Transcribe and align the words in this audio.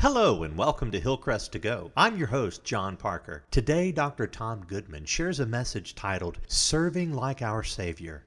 Hello 0.00 0.44
and 0.44 0.56
welcome 0.56 0.92
to 0.92 1.00
Hillcrest 1.00 1.50
to 1.50 1.58
Go. 1.58 1.90
I'm 1.96 2.16
your 2.16 2.28
host, 2.28 2.62
John 2.62 2.96
Parker. 2.96 3.42
Today, 3.50 3.90
Dr. 3.90 4.28
Tom 4.28 4.64
Goodman 4.64 5.04
shares 5.06 5.40
a 5.40 5.44
message 5.44 5.96
titled 5.96 6.38
Serving 6.46 7.14
Like 7.14 7.42
Our 7.42 7.64
Savior. 7.64 8.24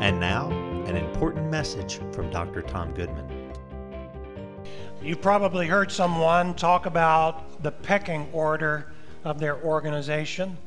And 0.00 0.18
now, 0.18 0.50
an 0.86 0.96
important 0.96 1.48
message 1.48 2.00
from 2.10 2.28
Dr. 2.30 2.62
Tom 2.62 2.92
Goodman. 2.92 3.52
You've 5.00 5.22
probably 5.22 5.68
heard 5.68 5.92
someone 5.92 6.54
talk 6.54 6.86
about 6.86 7.62
the 7.62 7.70
pecking 7.70 8.28
order 8.32 8.92
of 9.22 9.38
their 9.38 9.62
organization. 9.62 10.58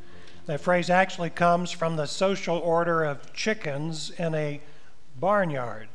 That 0.49 0.61
phrase 0.61 0.89
actually 0.89 1.29
comes 1.29 1.69
from 1.69 1.95
the 1.95 2.07
social 2.07 2.57
order 2.57 3.03
of 3.03 3.33
chickens 3.33 4.09
in 4.09 4.33
a 4.33 4.61
barnyard. 5.19 5.89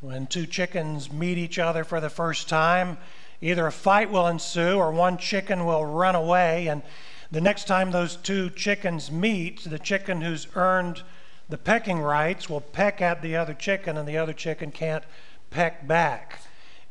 When 0.00 0.28
two 0.28 0.46
chickens 0.46 1.10
meet 1.10 1.36
each 1.36 1.58
other 1.58 1.82
for 1.82 2.00
the 2.00 2.08
first 2.08 2.48
time, 2.48 2.98
either 3.40 3.66
a 3.66 3.72
fight 3.72 4.08
will 4.08 4.28
ensue 4.28 4.76
or 4.76 4.92
one 4.92 5.18
chicken 5.18 5.66
will 5.66 5.84
run 5.84 6.14
away. 6.14 6.68
And 6.68 6.82
the 7.32 7.40
next 7.40 7.66
time 7.66 7.90
those 7.90 8.14
two 8.14 8.50
chickens 8.50 9.10
meet, 9.10 9.64
the 9.64 9.80
chicken 9.80 10.20
who's 10.20 10.46
earned 10.54 11.02
the 11.48 11.58
pecking 11.58 11.98
rights 11.98 12.48
will 12.48 12.60
peck 12.60 13.02
at 13.02 13.20
the 13.20 13.34
other 13.34 13.52
chicken, 13.52 13.96
and 13.96 14.08
the 14.08 14.16
other 14.16 14.32
chicken 14.32 14.70
can't 14.70 15.02
peck 15.50 15.88
back. 15.88 16.42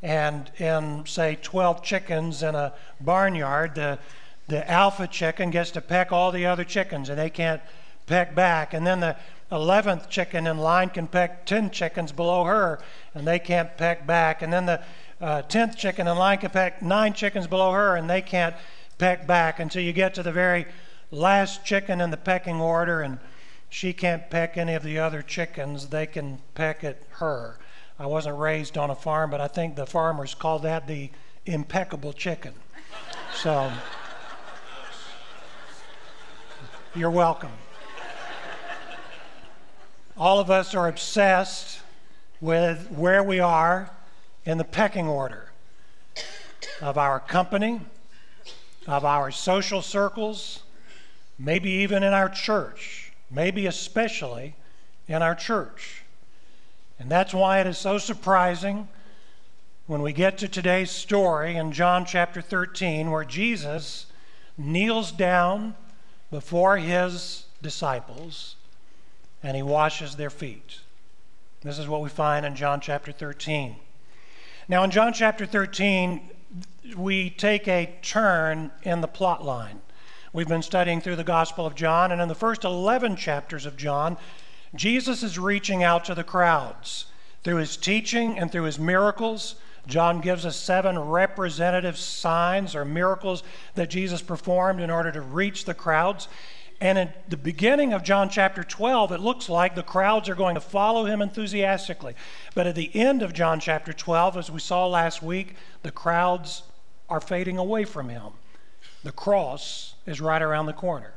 And 0.01 0.51
in, 0.57 1.05
say, 1.05 1.37
12 1.41 1.81
chickens 1.83 2.43
in 2.43 2.53
a 2.53 2.73
barnyard, 2.99 3.75
the, 3.75 3.97
the 4.47 4.69
alpha 4.69 5.07
chicken 5.07 5.51
gets 5.51 5.71
to 5.71 5.81
peck 5.81 6.11
all 6.11 6.31
the 6.31 6.45
other 6.45 6.63
chickens, 6.63 7.09
and 7.09 7.17
they 7.17 7.29
can't 7.29 7.61
peck 8.05 8.33
back. 8.33 8.73
And 8.73 8.87
then 8.87 8.99
the 9.01 9.17
11th 9.51 10.09
chicken 10.09 10.47
in 10.47 10.57
line 10.57 10.89
can 10.89 11.07
peck 11.07 11.45
10 11.45 11.71
chickens 11.71 12.11
below 12.11 12.45
her, 12.45 12.79
and 13.13 13.27
they 13.27 13.39
can't 13.39 13.75
peck 13.77 14.07
back. 14.07 14.41
And 14.41 14.51
then 14.51 14.65
the 14.65 14.81
uh, 15.21 15.41
10th 15.43 15.75
chicken 15.77 16.07
in 16.07 16.17
line 16.17 16.37
can 16.39 16.49
peck 16.49 16.81
nine 16.81 17.13
chickens 17.13 17.47
below 17.47 17.71
her, 17.71 17.95
and 17.95 18.09
they 18.09 18.21
can't 18.21 18.55
peck 18.97 19.27
back 19.27 19.59
until 19.59 19.81
you 19.81 19.93
get 19.93 20.13
to 20.15 20.23
the 20.23 20.31
very 20.31 20.65
last 21.11 21.65
chicken 21.65 22.01
in 22.01 22.11
the 22.11 22.17
pecking 22.17 22.59
order, 22.59 23.01
and 23.01 23.19
she 23.69 23.93
can't 23.93 24.29
peck 24.29 24.57
any 24.57 24.73
of 24.73 24.83
the 24.83 24.99
other 24.99 25.21
chickens. 25.21 25.87
They 25.87 26.05
can 26.05 26.39
peck 26.55 26.83
at 26.83 27.01
her. 27.11 27.57
I 27.99 28.05
wasn't 28.05 28.37
raised 28.37 28.77
on 28.77 28.89
a 28.89 28.95
farm, 28.95 29.31
but 29.31 29.41
I 29.41 29.47
think 29.47 29.75
the 29.75 29.85
farmers 29.85 30.35
call 30.35 30.59
that 30.59 30.87
the 30.87 31.09
impeccable 31.45 32.13
chicken. 32.13 32.53
So, 33.33 33.71
you're 36.97 37.09
welcome. 37.09 37.51
All 40.17 40.39
of 40.39 40.49
us 40.49 40.73
are 40.73 40.87
obsessed 40.87 41.81
with 42.41 42.89
where 42.91 43.23
we 43.23 43.39
are 43.39 43.91
in 44.45 44.57
the 44.57 44.63
pecking 44.63 45.07
order 45.07 45.51
of 46.81 46.97
our 46.97 47.19
company, 47.19 47.81
of 48.87 49.05
our 49.05 49.31
social 49.31 49.81
circles, 49.81 50.63
maybe 51.37 51.69
even 51.69 52.03
in 52.03 52.13
our 52.13 52.29
church 52.29 53.07
maybe 53.29 53.65
especially 53.65 54.55
in 55.07 55.21
our 55.21 55.35
church. 55.35 56.03
And 56.99 57.09
that's 57.09 57.33
why 57.33 57.59
it 57.59 57.67
is 57.67 57.77
so 57.77 57.97
surprising 57.97 58.87
when 59.85 60.01
we 60.01 60.13
get 60.13 60.37
to 60.39 60.47
today's 60.47 60.91
story 60.91 61.55
in 61.55 61.71
John 61.71 62.05
chapter 62.05 62.41
13, 62.41 63.11
where 63.11 63.23
Jesus 63.23 64.07
kneels 64.57 65.11
down 65.11 65.75
before 66.31 66.77
his 66.77 67.45
disciples 67.61 68.55
and 69.43 69.55
he 69.55 69.63
washes 69.63 70.15
their 70.15 70.29
feet. 70.29 70.79
This 71.61 71.79
is 71.79 71.87
what 71.87 72.01
we 72.01 72.09
find 72.09 72.45
in 72.45 72.55
John 72.55 72.79
chapter 72.81 73.11
13. 73.11 73.75
Now, 74.67 74.83
in 74.83 74.91
John 74.91 75.13
chapter 75.13 75.45
13, 75.45 76.29
we 76.95 77.29
take 77.29 77.67
a 77.67 77.95
turn 78.01 78.71
in 78.83 79.01
the 79.01 79.07
plot 79.07 79.43
line. 79.43 79.81
We've 80.33 80.47
been 80.47 80.61
studying 80.61 81.01
through 81.01 81.15
the 81.15 81.23
Gospel 81.23 81.65
of 81.65 81.75
John, 81.75 82.11
and 82.11 82.21
in 82.21 82.27
the 82.27 82.35
first 82.35 82.63
11 82.63 83.15
chapters 83.15 83.65
of 83.65 83.77
John, 83.77 84.17
Jesus 84.75 85.23
is 85.23 85.39
reaching 85.39 85.83
out 85.83 86.05
to 86.05 86.15
the 86.15 86.23
crowds. 86.23 87.05
Through 87.43 87.57
his 87.57 87.77
teaching 87.77 88.37
and 88.37 88.51
through 88.51 88.63
his 88.63 88.77
miracles, 88.77 89.55
John 89.87 90.21
gives 90.21 90.45
us 90.45 90.55
seven 90.55 90.99
representative 90.99 91.97
signs 91.97 92.75
or 92.75 92.85
miracles 92.85 93.43
that 93.75 93.89
Jesus 93.89 94.21
performed 94.21 94.81
in 94.81 94.89
order 94.89 95.11
to 95.11 95.21
reach 95.21 95.65
the 95.65 95.73
crowds. 95.73 96.27
And 96.79 96.99
at 96.99 97.29
the 97.29 97.37
beginning 97.37 97.93
of 97.93 98.03
John 98.03 98.29
chapter 98.29 98.63
12, 98.63 99.11
it 99.11 99.19
looks 99.19 99.49
like 99.49 99.73
the 99.73 99.81
crowds 99.81 100.29
are 100.29 100.35
going 100.35 100.55
to 100.55 100.61
follow 100.61 101.05
him 101.05 101.21
enthusiastically. 101.21 102.15
But 102.53 102.67
at 102.67 102.75
the 102.75 102.95
end 102.95 103.23
of 103.23 103.33
John 103.33 103.59
chapter 103.59 103.93
12, 103.93 104.37
as 104.37 104.51
we 104.51 104.59
saw 104.59 104.85
last 104.85 105.23
week, 105.23 105.55
the 105.81 105.91
crowds 105.91 106.63
are 107.09 107.21
fading 107.21 107.57
away 107.57 107.85
from 107.85 108.09
him. 108.09 108.33
The 109.03 109.11
cross 109.11 109.95
is 110.05 110.21
right 110.21 110.41
around 110.41 110.67
the 110.67 110.73
corner. 110.73 111.13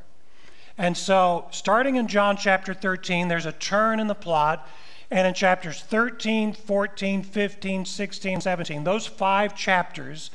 And 0.77 0.97
so, 0.97 1.47
starting 1.51 1.97
in 1.97 2.07
John 2.07 2.37
chapter 2.37 2.73
13, 2.73 3.27
there's 3.27 3.45
a 3.45 3.51
turn 3.51 3.99
in 3.99 4.07
the 4.07 4.15
plot. 4.15 4.67
And 5.11 5.27
in 5.27 5.33
chapters 5.33 5.81
13, 5.81 6.53
14, 6.53 7.23
15, 7.23 7.85
16, 7.85 8.41
17, 8.41 8.83
those 8.85 9.05
five 9.05 9.53
chapters, 9.53 10.31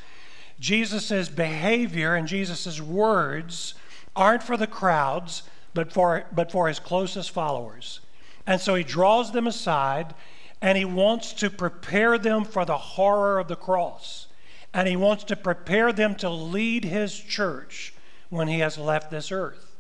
Jesus' 0.60 1.31
behavior 1.31 2.14
and 2.14 2.28
Jesus' 2.28 2.78
words 2.78 3.72
aren't 4.15 4.42
for 4.42 4.59
the 4.59 4.66
crowds, 4.66 5.44
but 5.72 5.91
for, 5.91 6.26
but 6.31 6.53
for 6.53 6.69
his 6.69 6.78
closest 6.78 7.31
followers. 7.31 8.00
And 8.47 8.60
so 8.60 8.75
he 8.75 8.84
draws 8.84 9.32
them 9.32 9.47
aside 9.47 10.15
and 10.60 10.76
he 10.76 10.84
wants 10.84 11.32
to 11.34 11.48
prepare 11.48 12.19
them 12.19 12.44
for 12.44 12.66
the 12.66 12.76
horror 12.76 13.38
of 13.38 13.48
the 13.48 13.56
cross. 13.56 14.26
And 14.75 14.86
he 14.86 14.97
wants 14.97 15.25
to 15.25 15.36
prepare 15.36 15.91
them 15.91 16.15
to 16.16 16.28
lead 16.28 16.84
his 16.84 17.19
church 17.19 17.94
when 18.28 18.48
he 18.48 18.59
has 18.59 18.76
left 18.76 19.10
this 19.10 19.32
earth. 19.32 19.75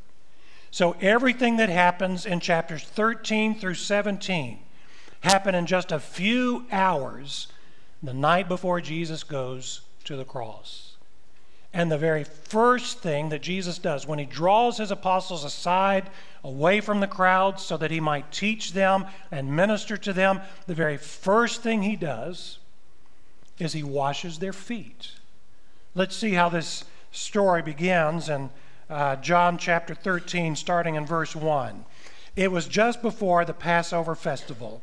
So 0.70 0.96
everything 1.02 1.58
that 1.58 1.68
happens 1.68 2.24
in 2.24 2.40
chapters 2.40 2.82
13 2.82 3.58
through 3.58 3.74
17 3.74 4.60
happen 5.26 5.56
in 5.56 5.66
just 5.66 5.90
a 5.90 5.98
few 5.98 6.64
hours 6.70 7.48
the 8.00 8.14
night 8.14 8.46
before 8.46 8.80
Jesus 8.80 9.24
goes 9.24 9.80
to 10.04 10.16
the 10.16 10.24
cross. 10.24 10.94
And 11.72 11.90
the 11.90 11.98
very 11.98 12.22
first 12.22 13.00
thing 13.00 13.30
that 13.30 13.42
Jesus 13.42 13.78
does 13.78 14.06
when 14.06 14.20
he 14.20 14.24
draws 14.24 14.78
his 14.78 14.92
apostles 14.92 15.44
aside, 15.44 16.08
away 16.44 16.80
from 16.80 17.00
the 17.00 17.08
crowds, 17.08 17.64
so 17.64 17.76
that 17.76 17.90
he 17.90 17.98
might 17.98 18.30
teach 18.30 18.72
them 18.72 19.04
and 19.32 19.54
minister 19.54 19.96
to 19.96 20.12
them, 20.12 20.40
the 20.68 20.74
very 20.74 20.96
first 20.96 21.60
thing 21.60 21.82
he 21.82 21.96
does 21.96 22.58
is 23.58 23.72
he 23.72 23.82
washes 23.82 24.38
their 24.38 24.52
feet. 24.52 25.10
Let's 25.94 26.16
see 26.16 26.34
how 26.34 26.50
this 26.50 26.84
story 27.10 27.62
begins 27.62 28.28
in 28.28 28.50
uh, 28.88 29.16
John 29.16 29.58
chapter 29.58 29.94
13, 29.94 30.54
starting 30.54 30.94
in 30.94 31.04
verse 31.04 31.34
1. 31.34 31.84
It 32.36 32.52
was 32.52 32.66
just 32.66 33.02
before 33.02 33.44
the 33.44 33.54
Passover 33.54 34.14
festival, 34.14 34.82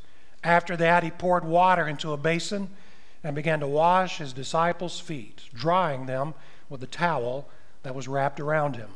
After 0.43 0.75
that, 0.77 1.03
he 1.03 1.11
poured 1.11 1.45
water 1.45 1.87
into 1.87 2.13
a 2.13 2.17
basin 2.17 2.69
and 3.23 3.35
began 3.35 3.59
to 3.59 3.67
wash 3.67 4.17
his 4.17 4.33
disciples' 4.33 4.99
feet, 4.99 5.43
drying 5.53 6.05
them 6.05 6.33
with 6.69 6.81
the 6.81 6.87
towel 6.87 7.47
that 7.83 7.95
was 7.95 8.07
wrapped 8.07 8.39
around 8.39 8.75
him. 8.75 8.89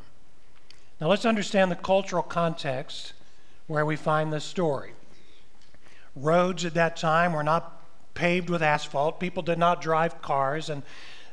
Now 0.99 1.07
let's 1.07 1.25
understand 1.25 1.71
the 1.71 1.75
cultural 1.75 2.23
context 2.23 3.13
where 3.67 3.85
we 3.85 3.95
find 3.95 4.31
this 4.31 4.45
story. 4.45 4.93
Roads 6.15 6.63
at 6.65 6.73
that 6.75 6.95
time 6.95 7.33
were 7.33 7.43
not 7.43 7.81
paved 8.13 8.49
with 8.49 8.63
asphalt. 8.63 9.19
People 9.19 9.43
did 9.43 9.59
not 9.59 9.81
drive 9.81 10.21
cars 10.21 10.69
and 10.69 10.83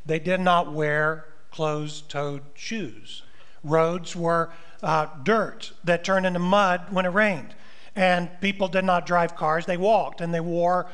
they 0.05 0.19
did 0.19 0.41
not 0.41 0.73
wear 0.73 1.27
closed 1.51 2.09
toed 2.09 2.43
shoes. 2.55 3.23
Roads 3.63 4.17
were 4.17 4.51
uh, 4.83 5.07
dirt 5.23 5.73
that 5.85 6.03
turned 6.03 6.27
into 6.27 6.41
mud 6.41 6.87
when 6.91 7.07
it 7.07 7.11
rained. 7.11 7.55
And 7.95 8.31
people 8.41 8.69
did 8.69 8.85
not 8.85 9.07
drive 9.07 9.37
cars, 9.37 9.67
they 9.67 9.77
walked 9.77 10.21
and 10.21 10.33
they 10.33 10.41
wore 10.41 10.87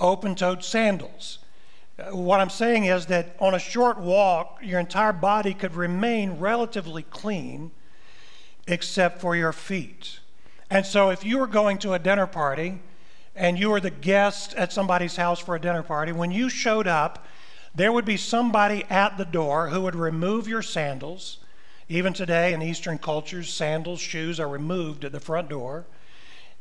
open 0.00 0.34
toed 0.34 0.64
sandals. 0.64 1.38
Uh, 1.98 2.16
what 2.16 2.40
I'm 2.40 2.50
saying 2.50 2.84
is 2.84 3.06
that 3.06 3.36
on 3.40 3.54
a 3.54 3.58
short 3.58 3.98
walk, 3.98 4.58
your 4.62 4.80
entire 4.80 5.12
body 5.12 5.52
could 5.52 5.74
remain 5.74 6.38
relatively 6.38 7.02
clean 7.02 7.70
except 8.66 9.20
for 9.20 9.34
your 9.34 9.52
feet. 9.52 10.20
And 10.70 10.84
so 10.84 11.10
if 11.10 11.24
you 11.24 11.38
were 11.38 11.46
going 11.46 11.78
to 11.78 11.94
a 11.94 11.98
dinner 11.98 12.26
party 12.26 12.80
and 13.34 13.58
you 13.58 13.70
were 13.70 13.80
the 13.80 13.90
guest 13.90 14.54
at 14.54 14.72
somebody's 14.72 15.16
house 15.16 15.38
for 15.38 15.54
a 15.54 15.60
dinner 15.60 15.82
party, 15.82 16.12
when 16.12 16.30
you 16.30 16.48
showed 16.48 16.86
up, 16.86 17.26
there 17.74 17.92
would 17.92 18.04
be 18.04 18.16
somebody 18.16 18.84
at 18.90 19.16
the 19.16 19.24
door 19.24 19.68
who 19.68 19.80
would 19.82 19.94
remove 19.94 20.48
your 20.48 20.62
sandals. 20.62 21.38
Even 21.88 22.12
today 22.12 22.52
in 22.52 22.60
Eastern 22.60 22.98
cultures, 22.98 23.52
sandals, 23.52 24.00
shoes 24.00 24.38
are 24.38 24.48
removed 24.48 25.04
at 25.04 25.12
the 25.12 25.20
front 25.20 25.48
door. 25.48 25.86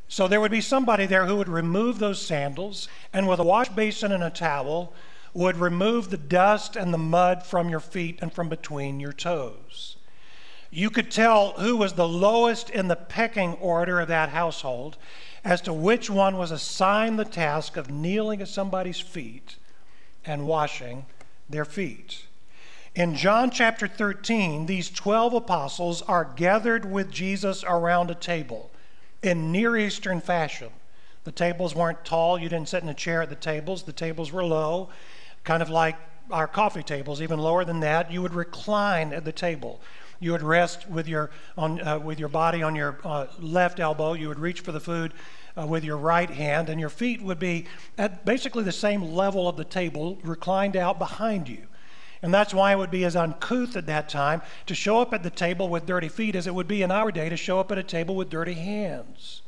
So 0.09 0.27
there 0.27 0.39
would 0.39 0.51
be 0.51 0.61
somebody 0.61 1.05
there 1.05 1.25
who 1.25 1.35
would 1.35 1.49
remove 1.49 1.99
those 1.99 2.25
sandals 2.25 2.87
and 3.11 3.27
with 3.27 3.39
a 3.39 3.43
wash 3.43 3.69
basin 3.69 4.11
and 4.11 4.23
a 4.23 4.29
towel 4.29 4.93
would 5.33 5.57
remove 5.57 6.09
the 6.09 6.17
dust 6.17 6.75
and 6.75 6.93
the 6.93 6.97
mud 6.97 7.43
from 7.43 7.69
your 7.69 7.79
feet 7.79 8.19
and 8.21 8.31
from 8.31 8.49
between 8.49 8.99
your 8.99 9.13
toes. 9.13 9.97
You 10.71 10.89
could 10.89 11.11
tell 11.11 11.51
who 11.53 11.77
was 11.77 11.93
the 11.93 12.07
lowest 12.07 12.69
in 12.69 12.87
the 12.87 12.95
pecking 12.95 13.53
order 13.55 13.99
of 13.99 14.07
that 14.07 14.29
household 14.29 14.97
as 15.43 15.61
to 15.61 15.73
which 15.73 16.09
one 16.09 16.37
was 16.37 16.51
assigned 16.51 17.19
the 17.19 17.25
task 17.25 17.77
of 17.77 17.89
kneeling 17.89 18.41
at 18.41 18.47
somebody's 18.47 18.99
feet 18.99 19.57
and 20.25 20.47
washing 20.47 21.05
their 21.49 21.65
feet. 21.65 22.25
In 22.95 23.15
John 23.15 23.51
chapter 23.51 23.87
13, 23.87 24.65
these 24.65 24.89
12 24.89 25.35
apostles 25.35 26.01
are 26.01 26.25
gathered 26.25 26.91
with 26.91 27.11
Jesus 27.11 27.63
around 27.63 28.09
a 28.09 28.15
table 28.15 28.71
in 29.21 29.51
Near 29.51 29.77
Eastern 29.77 30.21
fashion. 30.21 30.69
The 31.23 31.31
tables 31.31 31.75
weren't 31.75 32.05
tall, 32.05 32.39
you 32.39 32.47
didn't 32.47 32.69
sit 32.69 32.83
in 32.83 32.89
a 32.89 32.93
chair 32.93 33.21
at 33.21 33.29
the 33.29 33.35
tables, 33.35 33.83
the 33.83 33.91
tables 33.91 34.31
were 34.31 34.45
low, 34.45 34.89
kind 35.43 35.61
of 35.61 35.69
like 35.69 35.97
our 36.31 36.47
coffee 36.47 36.83
tables, 36.83 37.21
even 37.21 37.39
lower 37.39 37.65
than 37.65 37.79
that. 37.81 38.11
You 38.11 38.21
would 38.21 38.33
recline 38.33 39.13
at 39.13 39.25
the 39.25 39.31
table. 39.31 39.81
You 40.19 40.31
would 40.31 40.41
rest 40.41 40.89
with 40.89 41.07
your, 41.07 41.31
on, 41.57 41.81
uh, 41.81 41.99
with 41.99 42.19
your 42.19 42.29
body 42.29 42.63
on 42.63 42.75
your 42.75 42.97
uh, 43.03 43.27
left 43.39 43.79
elbow. 43.79 44.13
You 44.13 44.29
would 44.29 44.39
reach 44.39 44.61
for 44.61 44.71
the 44.71 44.79
food 44.79 45.13
uh, 45.57 45.65
with 45.65 45.83
your 45.83 45.97
right 45.97 46.29
hand, 46.29 46.69
and 46.69 46.79
your 46.79 46.89
feet 46.89 47.21
would 47.21 47.39
be 47.39 47.65
at 47.97 48.25
basically 48.25 48.63
the 48.63 48.71
same 48.71 49.01
level 49.01 49.47
of 49.47 49.57
the 49.57 49.63
table, 49.63 50.17
reclined 50.23 50.75
out 50.75 50.97
behind 50.97 51.47
you. 51.47 51.67
And 52.21 52.33
that's 52.33 52.53
why 52.53 52.71
it 52.71 52.77
would 52.77 52.91
be 52.91 53.05
as 53.05 53.15
uncouth 53.15 53.75
at 53.75 53.85
that 53.85 54.09
time 54.09 54.41
to 54.65 54.75
show 54.75 54.99
up 54.99 55.13
at 55.13 55.23
the 55.23 55.29
table 55.29 55.69
with 55.69 55.85
dirty 55.85 56.09
feet 56.09 56.35
as 56.35 56.47
it 56.47 56.55
would 56.55 56.67
be 56.67 56.81
in 56.81 56.91
our 56.91 57.11
day 57.11 57.29
to 57.29 57.37
show 57.37 57.59
up 57.59 57.71
at 57.71 57.77
a 57.77 57.83
table 57.83 58.15
with 58.15 58.29
dirty 58.29 58.53
hands. 58.53 59.41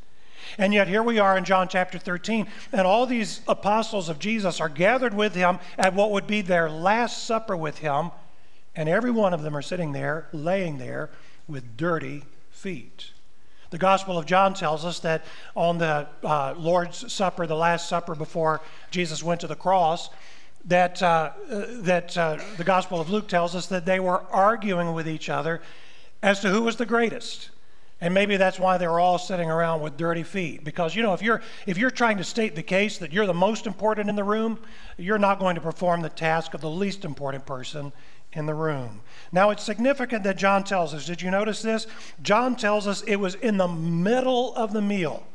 And 0.57 0.73
yet, 0.73 0.87
here 0.87 1.03
we 1.03 1.19
are 1.19 1.37
in 1.37 1.45
John 1.45 1.67
chapter 1.67 1.99
13, 1.99 2.47
and 2.71 2.81
all 2.81 3.05
these 3.05 3.41
apostles 3.47 4.09
of 4.09 4.19
Jesus 4.19 4.59
are 4.59 4.69
gathered 4.69 5.13
with 5.13 5.35
him 5.35 5.59
at 5.77 5.93
what 5.93 6.11
would 6.11 6.27
be 6.27 6.41
their 6.41 6.69
last 6.69 7.23
supper 7.23 7.55
with 7.55 7.79
him, 7.79 8.11
and 8.75 8.89
every 8.89 9.11
one 9.11 9.33
of 9.33 9.43
them 9.43 9.55
are 9.55 9.61
sitting 9.61 9.91
there, 9.91 10.27
laying 10.31 10.77
there 10.77 11.09
with 11.47 11.77
dirty 11.77 12.23
feet. 12.49 13.11
The 13.69 13.77
Gospel 13.77 14.17
of 14.17 14.25
John 14.25 14.55
tells 14.55 14.83
us 14.83 14.99
that 15.01 15.23
on 15.55 15.77
the 15.77 16.07
uh, 16.23 16.55
Lord's 16.57 17.11
Supper, 17.13 17.45
the 17.45 17.55
Last 17.55 17.87
Supper 17.87 18.15
before 18.15 18.61
Jesus 18.89 19.21
went 19.21 19.41
to 19.41 19.47
the 19.47 19.55
cross, 19.55 20.09
that, 20.65 21.01
uh, 21.01 21.31
that 21.47 22.17
uh, 22.17 22.37
the 22.57 22.63
Gospel 22.63 22.99
of 22.99 23.09
Luke 23.09 23.27
tells 23.27 23.55
us 23.55 23.67
that 23.67 23.85
they 23.85 23.99
were 23.99 24.21
arguing 24.31 24.93
with 24.93 25.07
each 25.07 25.29
other 25.29 25.61
as 26.21 26.41
to 26.41 26.49
who 26.49 26.61
was 26.61 26.75
the 26.75 26.85
greatest. 26.85 27.49
And 28.01 28.13
maybe 28.13 28.37
that's 28.37 28.59
why 28.59 28.77
they're 28.77 28.99
all 28.99 29.17
sitting 29.17 29.51
around 29.51 29.81
with 29.81 29.97
dirty 29.97 30.23
feet. 30.23 30.63
Because, 30.63 30.95
you 30.95 31.03
know, 31.03 31.13
if 31.13 31.21
you're, 31.21 31.41
if 31.65 31.77
you're 31.77 31.91
trying 31.91 32.17
to 32.17 32.23
state 32.23 32.55
the 32.55 32.63
case 32.63 32.97
that 32.99 33.11
you're 33.11 33.25
the 33.25 33.33
most 33.33 33.67
important 33.67 34.09
in 34.09 34.15
the 34.15 34.23
room, 34.23 34.59
you're 34.97 35.17
not 35.17 35.39
going 35.39 35.55
to 35.55 35.61
perform 35.61 36.01
the 36.01 36.09
task 36.09 36.53
of 36.53 36.61
the 36.61 36.69
least 36.69 37.03
important 37.03 37.45
person 37.45 37.91
in 38.33 38.45
the 38.45 38.53
room. 38.53 39.01
Now, 39.31 39.49
it's 39.49 39.63
significant 39.63 40.23
that 40.23 40.37
John 40.37 40.63
tells 40.63 40.93
us. 40.93 41.05
Did 41.05 41.21
you 41.21 41.31
notice 41.31 41.61
this? 41.61 41.87
John 42.21 42.55
tells 42.55 42.87
us 42.87 43.01
it 43.01 43.17
was 43.17 43.35
in 43.35 43.57
the 43.57 43.67
middle 43.67 44.55
of 44.55 44.71
the 44.71 44.81
meal 44.81 45.25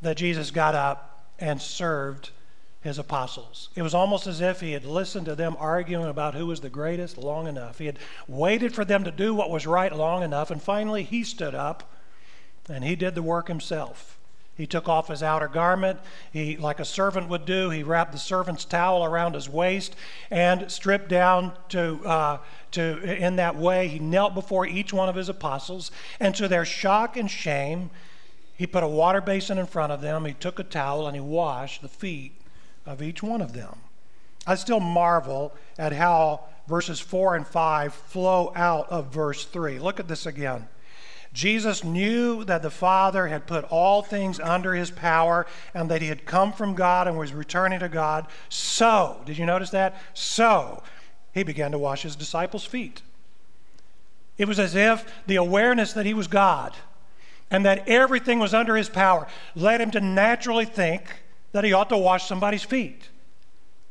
that 0.00 0.16
Jesus 0.16 0.50
got 0.50 0.74
up 0.74 1.28
and 1.38 1.60
served 1.60 2.30
his 2.84 2.98
apostles. 2.98 3.70
It 3.74 3.80
was 3.80 3.94
almost 3.94 4.26
as 4.26 4.42
if 4.42 4.60
he 4.60 4.72
had 4.72 4.84
listened 4.84 5.24
to 5.24 5.34
them 5.34 5.56
arguing 5.58 6.06
about 6.06 6.34
who 6.34 6.46
was 6.46 6.60
the 6.60 6.68
greatest 6.68 7.16
long 7.16 7.48
enough. 7.48 7.78
He 7.78 7.86
had 7.86 7.98
waited 8.28 8.74
for 8.74 8.84
them 8.84 9.04
to 9.04 9.10
do 9.10 9.34
what 9.34 9.48
was 9.48 9.66
right 9.66 9.90
long 9.90 10.22
enough, 10.22 10.50
and 10.50 10.62
finally 10.62 11.02
he 11.02 11.24
stood 11.24 11.54
up 11.54 11.90
and 12.68 12.84
he 12.84 12.94
did 12.94 13.14
the 13.14 13.22
work 13.22 13.48
himself. 13.48 14.18
He 14.54 14.66
took 14.66 14.86
off 14.86 15.08
his 15.08 15.22
outer 15.22 15.48
garment. 15.48 15.98
He, 16.30 16.58
like 16.58 16.78
a 16.78 16.84
servant 16.84 17.30
would 17.30 17.46
do, 17.46 17.70
he 17.70 17.82
wrapped 17.82 18.12
the 18.12 18.18
servant's 18.18 18.66
towel 18.66 19.02
around 19.02 19.34
his 19.34 19.48
waist 19.48 19.96
and 20.30 20.70
stripped 20.70 21.08
down 21.08 21.54
to, 21.70 22.06
uh, 22.06 22.38
to, 22.72 23.00
in 23.02 23.36
that 23.36 23.56
way. 23.56 23.88
He 23.88 23.98
knelt 23.98 24.34
before 24.34 24.66
each 24.66 24.92
one 24.92 25.08
of 25.08 25.16
his 25.16 25.30
apostles, 25.30 25.90
and 26.20 26.34
to 26.34 26.48
their 26.48 26.66
shock 26.66 27.16
and 27.16 27.30
shame, 27.30 27.90
he 28.54 28.66
put 28.66 28.84
a 28.84 28.88
water 28.88 29.22
basin 29.22 29.56
in 29.56 29.66
front 29.66 29.90
of 29.90 30.02
them. 30.02 30.26
He 30.26 30.34
took 30.34 30.58
a 30.58 30.64
towel 30.64 31.06
and 31.06 31.16
he 31.16 31.20
washed 31.20 31.80
the 31.80 31.88
feet 31.88 32.32
of 32.86 33.02
each 33.02 33.22
one 33.22 33.40
of 33.40 33.52
them. 33.52 33.76
I 34.46 34.56
still 34.56 34.80
marvel 34.80 35.54
at 35.78 35.92
how 35.92 36.44
verses 36.68 37.00
4 37.00 37.36
and 37.36 37.46
5 37.46 37.94
flow 37.94 38.52
out 38.54 38.90
of 38.90 39.12
verse 39.12 39.44
3. 39.44 39.78
Look 39.78 40.00
at 40.00 40.08
this 40.08 40.26
again. 40.26 40.68
Jesus 41.32 41.82
knew 41.82 42.44
that 42.44 42.62
the 42.62 42.70
Father 42.70 43.26
had 43.26 43.46
put 43.46 43.64
all 43.64 44.02
things 44.02 44.38
under 44.38 44.72
his 44.74 44.92
power 44.92 45.46
and 45.74 45.90
that 45.90 46.00
he 46.00 46.08
had 46.08 46.24
come 46.24 46.52
from 46.52 46.74
God 46.74 47.08
and 47.08 47.18
was 47.18 47.32
returning 47.32 47.80
to 47.80 47.88
God. 47.88 48.26
So, 48.48 49.20
did 49.26 49.36
you 49.36 49.44
notice 49.44 49.70
that? 49.70 50.00
So, 50.14 50.82
he 51.32 51.42
began 51.42 51.72
to 51.72 51.78
wash 51.78 52.02
his 52.02 52.14
disciples' 52.14 52.64
feet. 52.64 53.02
It 54.38 54.46
was 54.46 54.60
as 54.60 54.76
if 54.76 55.12
the 55.26 55.36
awareness 55.36 55.92
that 55.94 56.06
he 56.06 56.14
was 56.14 56.28
God 56.28 56.74
and 57.50 57.64
that 57.64 57.88
everything 57.88 58.38
was 58.38 58.54
under 58.54 58.76
his 58.76 58.88
power 58.88 59.26
led 59.56 59.80
him 59.80 59.90
to 59.90 60.00
naturally 60.00 60.64
think 60.64 61.23
that 61.54 61.62
he 61.62 61.72
ought 61.72 61.88
to 61.88 61.96
wash 61.96 62.26
somebody's 62.26 62.64
feet. 62.64 63.08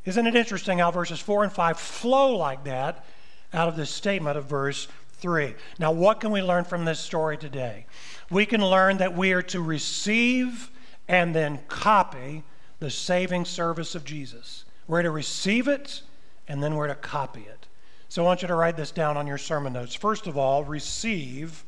Isn't 0.04 0.28
it 0.28 0.36
interesting 0.36 0.80
how 0.80 0.92
verses 0.92 1.22
4 1.22 1.46
and 1.46 1.54
5 1.54 1.80
flow 1.80 2.36
like 2.36 2.66
that 2.66 3.06
out 3.54 3.70
of 3.70 3.78
this 3.78 3.90
statement 3.90 4.38
of 4.38 4.44
verse 4.44 4.90
3. 5.20 5.56
Now, 5.80 5.94
what 5.94 6.20
can 6.20 6.32
we 6.32 6.42
learn 6.42 6.66
from 6.66 6.84
this 6.84 7.00
story 7.00 7.38
today? 7.38 7.86
We 8.30 8.46
can 8.46 8.62
learn 8.62 8.98
that 8.98 9.16
we 9.16 9.32
are 9.32 9.42
to 9.44 9.62
receive 9.62 10.70
and 11.08 11.34
then 11.34 11.62
copy 11.70 12.44
the 12.80 12.90
saving 12.90 13.46
service 13.46 13.96
of 13.96 14.04
Jesus. 14.04 14.66
We're 14.86 15.04
to 15.04 15.12
receive 15.12 15.70
it 15.70 16.02
and 16.50 16.62
then 16.62 16.76
we're 16.76 16.88
to 16.88 16.96
copy 16.96 17.46
it. 17.48 17.68
So 18.10 18.24
I 18.24 18.26
want 18.26 18.42
you 18.42 18.50
to 18.50 18.56
write 18.56 18.76
this 18.76 18.92
down 18.92 19.16
on 19.16 19.26
your 19.26 19.38
sermon 19.38 19.72
notes. 19.72 19.96
First 19.96 20.28
of 20.28 20.38
all, 20.38 20.66
receive 20.66 21.64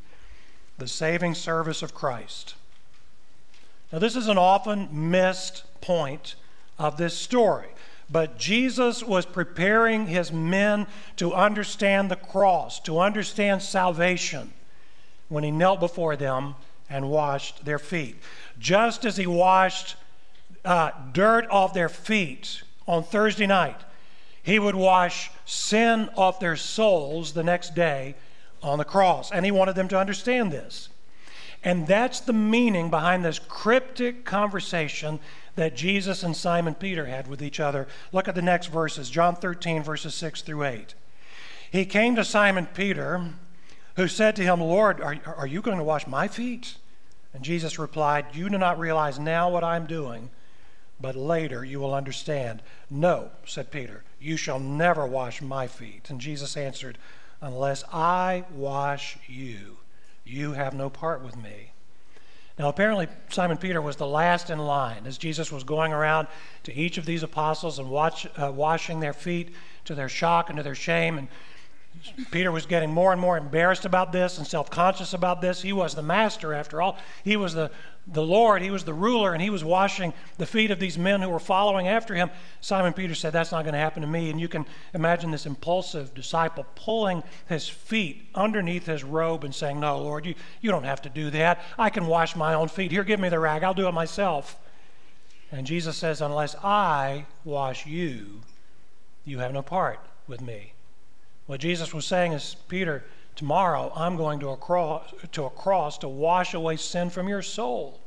the 0.78 0.90
saving 0.90 1.36
service 1.36 1.82
of 1.82 1.94
Christ. 1.94 2.56
Now, 3.94 4.00
this 4.00 4.18
is 4.18 4.28
an 4.28 4.38
often 4.38 4.90
missed 4.92 5.64
point 5.86 6.36
of 6.80 6.98
this 6.98 7.16
story. 7.16 7.68
But 8.10 8.38
Jesus 8.38 9.04
was 9.04 9.26
preparing 9.26 10.08
his 10.08 10.32
men 10.32 10.88
to 11.18 11.34
understand 11.34 12.10
the 12.10 12.16
cross, 12.16 12.80
to 12.82 13.00
understand 13.00 13.62
salvation, 13.62 14.54
when 15.30 15.44
he 15.44 15.52
knelt 15.52 15.80
before 15.80 16.16
them 16.16 16.56
and 16.90 17.10
washed 17.10 17.66
their 17.66 17.80
feet. 17.80 18.16
Just 18.60 19.06
as 19.06 19.18
he 19.18 19.26
washed 19.26 19.96
uh, 20.64 20.92
dirt 21.14 21.48
off 21.50 21.74
their 21.74 21.90
feet 21.90 22.62
on 22.88 23.04
Thursday 23.04 23.48
night, 23.48 23.80
he 24.44 24.60
would 24.60 24.76
wash 24.76 25.32
sin 25.46 26.10
off 26.16 26.40
their 26.40 26.56
souls 26.56 27.34
the 27.34 27.44
next 27.44 27.74
day 27.74 28.16
on 28.62 28.78
the 28.78 28.86
cross. 28.86 29.32
And 29.32 29.44
he 29.46 29.52
wanted 29.52 29.76
them 29.76 29.88
to 29.88 30.00
understand 30.00 30.52
this. 30.52 30.90
And 31.64 31.88
that's 31.88 32.20
the 32.20 32.34
meaning 32.34 32.92
behind 32.92 33.26
this 33.26 33.40
cryptic 33.40 34.24
conversation 34.24 35.20
that 35.56 35.76
Jesus 35.76 36.24
and 36.24 36.36
Simon 36.36 36.76
Peter 36.76 37.06
had 37.06 37.28
with 37.28 37.42
each 37.42 37.60
other. 37.60 37.88
Look 38.12 38.28
at 38.28 38.36
the 38.36 38.42
next 38.42 38.68
verses 38.68 39.10
John 39.10 39.36
13, 39.36 39.84
verses 39.84 40.14
6 40.16 40.42
through 40.42 40.64
8. 40.64 40.96
He 41.72 41.86
came 41.86 42.16
to 42.16 42.24
Simon 42.24 42.68
Peter, 42.68 43.32
who 43.96 44.08
said 44.08 44.36
to 44.36 44.44
him, 44.44 44.62
Lord, 44.62 45.02
are, 45.02 45.18
are 45.26 45.48
you 45.48 45.62
going 45.62 45.78
to 45.78 45.84
wash 45.84 46.08
my 46.08 46.28
feet? 46.28 46.76
And 47.34 47.44
Jesus 47.44 47.80
replied, 47.80 48.28
You 48.34 48.50
do 48.50 48.58
not 48.58 48.80
realize 48.80 49.20
now 49.20 49.50
what 49.50 49.64
I'm 49.64 49.86
doing, 49.86 50.30
but 51.02 51.16
later 51.16 51.66
you 51.66 51.80
will 51.80 51.94
understand. 51.94 52.62
No, 52.90 53.32
said 53.46 53.72
Peter, 53.72 54.04
you 54.20 54.38
shall 54.38 54.60
never 54.60 55.06
wash 55.06 55.42
my 55.42 55.68
feet. 55.68 56.10
And 56.10 56.22
Jesus 56.22 56.56
answered, 56.56 56.98
Unless 57.42 57.84
I 57.92 58.46
wash 58.54 59.18
you, 59.28 59.78
you 60.24 60.54
have 60.54 60.74
no 60.74 60.90
part 60.90 61.22
with 61.22 61.36
me. 61.36 61.72
Now, 62.58 62.70
apparently, 62.70 63.08
Simon 63.30 63.58
Peter 63.58 63.82
was 63.82 63.98
the 63.98 64.08
last 64.08 64.50
in 64.50 64.60
line 64.60 65.06
as 65.06 65.18
Jesus 65.18 65.52
was 65.52 65.66
going 65.66 65.92
around 65.92 66.28
to 66.64 66.74
each 66.74 66.98
of 66.98 67.06
these 67.06 67.22
apostles 67.22 67.80
and 67.80 67.90
watch, 67.90 68.28
uh, 68.38 68.52
washing 68.52 69.02
their 69.02 69.14
feet 69.14 69.54
to 69.86 69.96
their 69.96 70.08
shock 70.08 70.50
and 70.50 70.58
to 70.58 70.64
their 70.64 70.76
shame. 70.76 71.18
And 71.18 71.28
Peter 72.32 72.52
was 72.52 72.66
getting 72.66 72.92
more 72.92 73.12
and 73.12 73.20
more 73.20 73.38
embarrassed 73.38 73.86
about 73.86 74.12
this 74.12 74.38
and 74.38 74.46
self 74.46 74.70
conscious 74.70 75.14
about 75.14 75.42
this. 75.42 75.62
He 75.62 75.74
was 75.74 75.96
the 75.96 76.02
master, 76.02 76.54
after 76.54 76.82
all. 76.82 76.98
He 77.24 77.36
was 77.36 77.54
the, 77.54 77.72
the 78.08 78.22
Lord, 78.22 78.62
he 78.62 78.70
was 78.70 78.84
the 78.84 78.94
ruler, 78.94 79.34
and 79.34 79.42
he 79.42 79.50
was 79.50 79.64
washing 79.64 80.14
the 80.38 80.46
feet 80.46 80.72
of 80.72 80.80
these 80.80 80.98
men 80.98 81.22
who 81.22 81.30
were 81.30 81.40
following 81.40 81.88
after 81.88 82.14
him. 82.14 82.30
Simon 82.62 82.94
Peter 82.94 83.16
said, 83.16 83.34
That's 83.34 83.52
not 83.52 83.64
going 83.64 83.74
to 83.74 83.80
happen 83.80 84.02
to 84.02 84.08
me. 84.08 84.30
And 84.30 84.40
you 84.40 84.48
can 84.48 84.66
imagine 84.94 85.32
this 85.32 85.46
impulsive 85.46 86.14
disciple 86.14 86.66
pulling 86.76 87.24
his 87.48 87.68
feet 87.68 88.30
underneath 88.36 88.86
his 88.86 89.04
robe 89.04 89.44
and 89.44 89.54
saying, 89.54 89.80
No, 89.80 89.98
Lord, 89.98 90.26
you, 90.26 90.36
you 90.62 90.72
don't 90.72 90.84
have 90.84 91.02
to 91.04 91.10
do 91.10 91.32
that. 91.32 91.62
I 91.78 91.90
can 91.90 92.06
wash 92.06 92.36
my 92.36 92.54
own 92.54 92.68
feet. 92.68 92.92
Here, 92.92 93.04
give 93.04 93.20
me 93.20 93.30
the 93.30 93.40
rag. 93.40 93.64
I'll 93.64 93.74
do 93.74 93.88
it 93.88 93.94
myself. 93.94 94.58
And 95.52 95.66
Jesus 95.66 95.98
says, 95.98 96.22
Unless 96.22 96.56
I 96.64 97.26
wash 97.44 97.88
you, 97.88 98.42
you 99.24 99.40
have 99.40 99.54
no 99.54 99.64
part 99.64 100.00
with 100.28 100.42
me. 100.42 100.75
What 101.48 101.60
Jesus 101.60 101.94
was 101.94 102.06
saying 102.06 102.34
is, 102.34 102.56
Peter, 102.68 103.04
tomorrow 103.36 103.92
I'm 103.96 104.16
going 104.16 104.40
to 104.40 104.50
a, 104.50 104.58
cross, 104.58 105.14
to 105.34 105.46
a 105.46 105.50
cross 105.50 105.98
to 106.00 106.08
wash 106.08 106.54
away 106.54 106.78
sin 106.78 107.10
from 107.10 107.28
your 107.28 107.42
soul. 107.42 108.00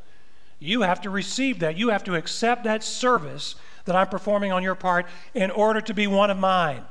You 0.59 0.83
have 0.83 1.01
to 1.03 1.11
receive 1.11 1.61
that. 1.61 1.77
You 1.77 1.91
have 1.91 2.05
to 2.05 2.17
accept 2.17 2.65
that 2.65 2.83
service 2.83 3.55
that 3.85 3.95
I'm 3.95 4.09
performing 4.09 4.51
on 4.51 4.63
your 4.63 4.75
part 4.75 5.07
in 5.35 5.51
order 5.51 5.81
to 5.81 5.95
be 5.95 6.07
one 6.07 6.31
of 6.31 6.37
mine. 6.37 6.85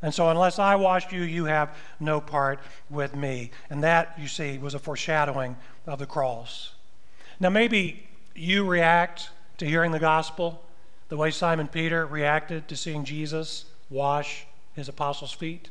And 0.00 0.14
so, 0.14 0.28
unless 0.28 0.60
I 0.60 0.76
washed 0.76 1.10
you, 1.10 1.22
you 1.22 1.46
have 1.46 1.76
no 1.98 2.20
part 2.20 2.60
with 2.88 3.16
me. 3.16 3.50
And 3.68 3.82
that, 3.82 4.14
you 4.16 4.28
see, 4.28 4.56
was 4.58 4.74
a 4.74 4.78
foreshadowing 4.78 5.56
of 5.86 5.98
the 5.98 6.06
cross. 6.06 6.74
Now, 7.40 7.50
maybe 7.50 8.08
you 8.36 8.64
react 8.64 9.30
to 9.58 9.66
hearing 9.66 9.90
the 9.90 9.98
gospel 9.98 10.62
the 11.08 11.16
way 11.16 11.32
Simon 11.32 11.66
Peter 11.66 12.06
reacted 12.06 12.68
to 12.68 12.76
seeing 12.76 13.04
Jesus 13.04 13.64
wash 13.90 14.46
his 14.74 14.88
apostles' 14.88 15.32
feet. 15.32 15.70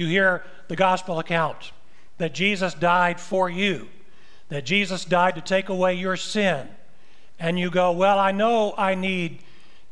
You 0.00 0.06
hear 0.06 0.42
the 0.68 0.76
gospel 0.76 1.18
account 1.18 1.72
that 2.16 2.32
Jesus 2.32 2.72
died 2.72 3.20
for 3.20 3.50
you, 3.50 3.86
that 4.48 4.64
Jesus 4.64 5.04
died 5.04 5.34
to 5.34 5.42
take 5.42 5.68
away 5.68 5.92
your 5.92 6.16
sin. 6.16 6.68
And 7.38 7.58
you 7.58 7.70
go, 7.70 7.92
Well, 7.92 8.18
I 8.18 8.32
know 8.32 8.72
I 8.78 8.94
need 8.94 9.40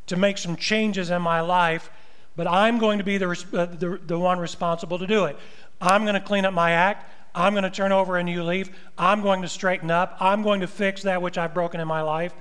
to 0.07 0.17
make 0.17 0.39
some 0.39 0.55
changes 0.55 1.11
in 1.11 1.21
my 1.21 1.41
life, 1.41 1.91
but 2.35 2.47
I'm 2.47 2.79
going 2.79 2.97
to 2.97 3.03
be 3.03 3.19
the, 3.19 3.29
uh, 3.53 3.65
the, 3.65 3.99
the 4.03 4.17
one 4.17 4.39
responsible 4.39 4.97
to 4.97 5.05
do 5.05 5.25
it. 5.25 5.37
I'm 5.79 6.05
going 6.05 6.15
to 6.15 6.19
clean 6.19 6.43
up 6.43 6.55
my 6.55 6.71
act. 6.71 7.05
I'm 7.35 7.53
going 7.53 7.63
to 7.63 7.69
turn 7.69 7.91
over 7.91 8.17
a 8.17 8.23
new 8.23 8.41
leaf. 8.41 8.71
I'm 8.97 9.21
going 9.21 9.43
to 9.43 9.47
straighten 9.47 9.91
up. 9.91 10.17
I'm 10.19 10.41
going 10.41 10.61
to 10.61 10.67
fix 10.67 11.03
that 11.03 11.21
which 11.21 11.37
I've 11.37 11.53
broken 11.53 11.79
in 11.79 11.87
my 11.87 12.01
life. 12.01 12.33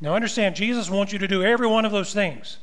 Now, 0.00 0.14
understand, 0.14 0.54
Jesus 0.54 0.88
wants 0.88 1.12
you 1.12 1.18
to 1.18 1.26
do 1.26 1.42
every 1.42 1.66
one 1.66 1.84
of 1.84 1.90
those 1.90 2.14
things. 2.14 2.58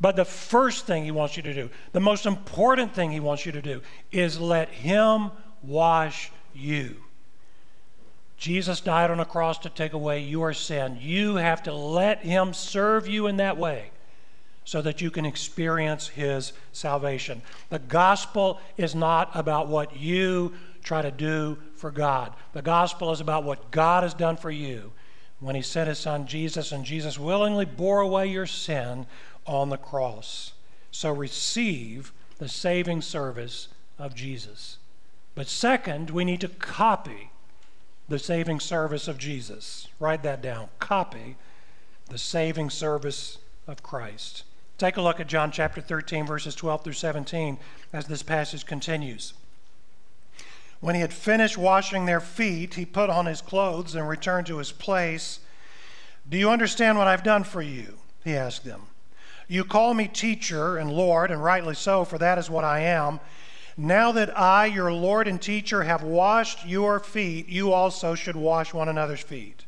But 0.00 0.16
the 0.16 0.24
first 0.24 0.86
thing 0.86 1.04
he 1.04 1.10
wants 1.10 1.36
you 1.36 1.42
to 1.44 1.54
do, 1.54 1.70
the 1.92 2.00
most 2.00 2.26
important 2.26 2.94
thing 2.94 3.10
he 3.10 3.20
wants 3.20 3.46
you 3.46 3.52
to 3.52 3.62
do, 3.62 3.80
is 4.12 4.40
let 4.40 4.68
him 4.68 5.30
wash 5.62 6.30
you. 6.54 6.96
Jesus 8.36 8.80
died 8.80 9.10
on 9.10 9.20
a 9.20 9.24
cross 9.24 9.58
to 9.58 9.70
take 9.70 9.92
away 9.92 10.20
your 10.20 10.52
sin. 10.52 10.98
You 11.00 11.36
have 11.36 11.62
to 11.64 11.72
let 11.72 12.20
him 12.20 12.52
serve 12.52 13.08
you 13.08 13.26
in 13.26 13.36
that 13.38 13.56
way 13.56 13.90
so 14.64 14.82
that 14.82 15.00
you 15.00 15.10
can 15.10 15.24
experience 15.24 16.08
his 16.08 16.52
salvation. 16.72 17.42
The 17.68 17.78
gospel 17.78 18.60
is 18.76 18.94
not 18.94 19.30
about 19.34 19.68
what 19.68 19.96
you 19.96 20.54
try 20.82 21.02
to 21.02 21.10
do 21.10 21.56
for 21.76 21.90
God, 21.90 22.32
the 22.52 22.62
gospel 22.62 23.12
is 23.12 23.20
about 23.20 23.44
what 23.44 23.70
God 23.70 24.02
has 24.02 24.14
done 24.14 24.36
for 24.36 24.50
you 24.50 24.92
when 25.40 25.54
he 25.54 25.62
sent 25.62 25.88
his 25.88 25.98
son 25.98 26.26
Jesus, 26.26 26.72
and 26.72 26.84
Jesus 26.84 27.18
willingly 27.18 27.64
bore 27.64 28.00
away 28.00 28.26
your 28.26 28.46
sin 28.46 29.06
on 29.46 29.70
the 29.70 29.76
cross. 29.76 30.52
So 30.90 31.10
receive 31.10 32.12
the 32.38 32.48
saving 32.48 33.02
service 33.02 33.68
of 33.98 34.14
Jesus. 34.14 34.78
But 35.34 35.48
second, 35.48 36.10
we 36.10 36.24
need 36.24 36.40
to 36.40 36.48
copy 36.48 37.30
the 38.08 38.18
saving 38.18 38.60
service 38.60 39.08
of 39.08 39.18
Jesus. 39.18 39.88
Write 39.98 40.22
that 40.22 40.42
down. 40.42 40.68
Copy 40.78 41.36
the 42.08 42.18
saving 42.18 42.70
service 42.70 43.38
of 43.66 43.82
Christ. 43.82 44.44
Take 44.76 44.96
a 44.96 45.02
look 45.02 45.20
at 45.20 45.26
John 45.26 45.50
chapter 45.50 45.80
13, 45.80 46.26
verses 46.26 46.54
12 46.54 46.84
through 46.84 46.92
17, 46.92 47.58
as 47.92 48.06
this 48.06 48.22
passage 48.22 48.66
continues. 48.66 49.34
When 50.80 50.94
he 50.94 51.00
had 51.00 51.12
finished 51.12 51.56
washing 51.56 52.04
their 52.04 52.20
feet, 52.20 52.74
he 52.74 52.84
put 52.84 53.08
on 53.08 53.26
his 53.26 53.40
clothes 53.40 53.94
and 53.94 54.08
returned 54.08 54.46
to 54.48 54.58
his 54.58 54.72
place. 54.72 55.40
Do 56.28 56.36
you 56.36 56.50
understand 56.50 56.98
what 56.98 57.06
I've 57.06 57.22
done 57.22 57.44
for 57.44 57.62
you? 57.62 57.98
He 58.22 58.34
asked 58.34 58.64
them. 58.64 58.82
You 59.54 59.64
call 59.64 59.94
me 59.94 60.08
teacher 60.08 60.78
and 60.78 60.90
Lord, 60.90 61.30
and 61.30 61.40
rightly 61.40 61.76
so, 61.76 62.04
for 62.04 62.18
that 62.18 62.38
is 62.38 62.50
what 62.50 62.64
I 62.64 62.80
am. 62.80 63.20
Now 63.76 64.10
that 64.10 64.36
I, 64.36 64.66
your 64.66 64.92
Lord 64.92 65.28
and 65.28 65.40
teacher, 65.40 65.84
have 65.84 66.02
washed 66.02 66.66
your 66.66 66.98
feet, 66.98 67.48
you 67.48 67.72
also 67.72 68.16
should 68.16 68.34
wash 68.34 68.74
one 68.74 68.88
another's 68.88 69.20
feet. 69.20 69.64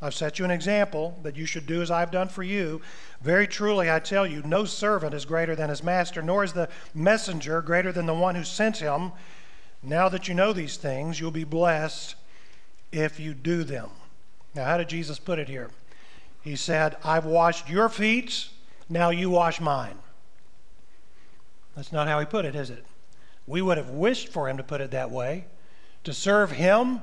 I've 0.00 0.14
set 0.14 0.38
you 0.38 0.44
an 0.44 0.52
example 0.52 1.18
that 1.24 1.34
you 1.34 1.46
should 1.46 1.66
do 1.66 1.82
as 1.82 1.90
I've 1.90 2.12
done 2.12 2.28
for 2.28 2.44
you. 2.44 2.80
Very 3.22 3.48
truly, 3.48 3.90
I 3.90 3.98
tell 3.98 4.24
you, 4.24 4.40
no 4.44 4.64
servant 4.66 5.14
is 5.14 5.24
greater 5.24 5.56
than 5.56 5.68
his 5.68 5.82
master, 5.82 6.22
nor 6.22 6.44
is 6.44 6.52
the 6.52 6.68
messenger 6.94 7.60
greater 7.60 7.90
than 7.90 8.06
the 8.06 8.14
one 8.14 8.36
who 8.36 8.44
sent 8.44 8.76
him. 8.76 9.10
Now 9.82 10.08
that 10.10 10.28
you 10.28 10.34
know 10.34 10.52
these 10.52 10.76
things, 10.76 11.18
you'll 11.18 11.32
be 11.32 11.42
blessed 11.42 12.14
if 12.92 13.18
you 13.18 13.34
do 13.34 13.64
them. 13.64 13.90
Now, 14.54 14.66
how 14.66 14.78
did 14.78 14.90
Jesus 14.90 15.18
put 15.18 15.40
it 15.40 15.48
here? 15.48 15.70
He 16.42 16.54
said, 16.54 16.96
I've 17.02 17.24
washed 17.24 17.68
your 17.68 17.88
feet, 17.88 18.50
now 18.94 19.10
you 19.10 19.28
wash 19.28 19.60
mine. 19.60 19.98
That's 21.74 21.92
not 21.92 22.06
how 22.06 22.20
he 22.20 22.26
put 22.26 22.44
it, 22.44 22.54
is 22.54 22.70
it? 22.70 22.84
We 23.46 23.60
would 23.60 23.76
have 23.76 23.90
wished 23.90 24.28
for 24.28 24.48
him 24.48 24.56
to 24.56 24.62
put 24.62 24.80
it 24.80 24.92
that 24.92 25.10
way. 25.10 25.46
To 26.04 26.14
serve 26.14 26.52
him 26.52 27.02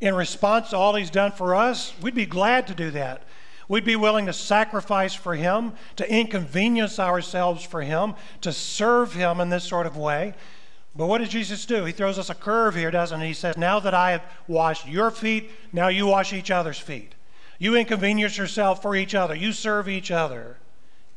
in 0.00 0.14
response 0.14 0.70
to 0.70 0.76
all 0.76 0.94
he's 0.94 1.10
done 1.10 1.32
for 1.32 1.54
us, 1.56 1.92
we'd 2.00 2.14
be 2.14 2.26
glad 2.26 2.68
to 2.68 2.74
do 2.74 2.92
that. 2.92 3.24
We'd 3.68 3.84
be 3.84 3.96
willing 3.96 4.26
to 4.26 4.32
sacrifice 4.32 5.14
for 5.14 5.34
him, 5.34 5.72
to 5.96 6.08
inconvenience 6.08 7.00
ourselves 7.00 7.64
for 7.64 7.82
him, 7.82 8.14
to 8.42 8.52
serve 8.52 9.14
him 9.14 9.40
in 9.40 9.48
this 9.48 9.64
sort 9.64 9.86
of 9.86 9.96
way. 9.96 10.34
But 10.94 11.06
what 11.06 11.18
does 11.18 11.28
Jesus 11.30 11.66
do? 11.66 11.84
He 11.84 11.92
throws 11.92 12.18
us 12.18 12.30
a 12.30 12.34
curve 12.34 12.76
here, 12.76 12.90
doesn't 12.90 13.20
he? 13.20 13.28
He 13.28 13.34
says, 13.34 13.56
Now 13.56 13.80
that 13.80 13.94
I 13.94 14.12
have 14.12 14.22
washed 14.46 14.86
your 14.86 15.10
feet, 15.10 15.50
now 15.72 15.88
you 15.88 16.06
wash 16.06 16.32
each 16.32 16.50
other's 16.50 16.78
feet. 16.78 17.14
You 17.58 17.74
inconvenience 17.74 18.36
yourself 18.36 18.82
for 18.82 18.94
each 18.94 19.14
other. 19.14 19.34
You 19.34 19.52
serve 19.52 19.88
each 19.88 20.10
other, 20.10 20.58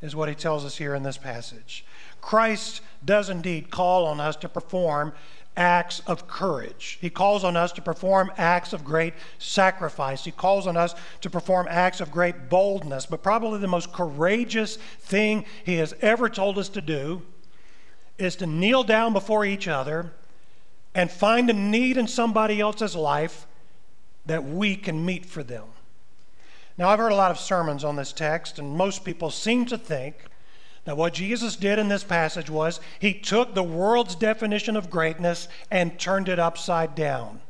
is 0.02 0.16
what 0.16 0.30
he 0.30 0.36
tells 0.36 0.66
us 0.66 0.78
here 0.78 0.96
in 0.96 1.04
this 1.04 1.18
passage. 1.18 1.86
Christ 2.22 2.82
does 3.04 3.30
indeed 3.30 3.70
call 3.70 4.06
on 4.06 4.20
us 4.20 4.36
to 4.38 4.50
perform 4.50 5.14
acts 5.58 6.02
of 6.06 6.28
courage. 6.28 6.98
He 7.02 7.10
calls 7.10 7.44
on 7.44 7.56
us 7.56 7.72
to 7.74 7.82
perform 7.82 8.32
acts 8.38 8.74
of 8.74 8.84
great 8.84 9.14
sacrifice. 9.40 10.26
He 10.26 10.32
calls 10.32 10.68
on 10.68 10.76
us 10.76 10.96
to 11.22 11.30
perform 11.30 11.68
acts 11.70 12.02
of 12.02 12.12
great 12.12 12.50
boldness. 12.50 13.06
But 13.06 13.24
probably 13.24 13.60
the 13.60 13.68
most 13.68 13.94
courageous 13.94 14.76
thing 14.76 15.46
he 15.64 15.76
has 15.76 15.94
ever 16.02 16.30
told 16.30 16.58
us 16.58 16.70
to 16.70 16.82
do 16.82 17.22
is 18.18 18.36
to 18.38 18.46
kneel 18.46 18.84
down 18.84 19.14
before 19.14 19.46
each 19.46 19.68
other 19.68 20.12
and 20.94 21.12
find 21.12 21.50
a 21.50 21.54
need 21.54 21.98
in 21.98 22.08
somebody 22.08 22.60
else's 22.62 22.96
life 22.96 23.46
that 24.26 24.44
we 24.44 24.76
can 24.76 25.06
meet 25.06 25.26
for 25.26 25.44
them. 25.44 25.66
Now, 26.78 26.90
I've 26.90 27.00
heard 27.00 27.12
a 27.12 27.16
lot 27.16 27.32
of 27.32 27.40
sermons 27.40 27.84
on 27.84 27.96
this 27.96 28.12
text, 28.12 28.60
and 28.60 28.76
most 28.76 29.06
people 29.06 29.32
seem 29.32 29.66
to 29.68 29.78
think 29.78 30.16
that 30.84 30.98
what 30.98 31.14
Jesus 31.14 31.56
did 31.56 31.80
in 31.80 31.88
this 31.88 32.04
passage 32.04 32.50
was 32.50 32.80
he 33.00 33.14
took 33.14 33.54
the 33.54 33.64
world's 33.64 34.16
definition 34.16 34.76
of 34.76 34.90
greatness 34.90 35.48
and 35.72 35.98
turned 36.00 36.30
it 36.30 36.40
upside 36.40 36.94
down. 36.96 37.42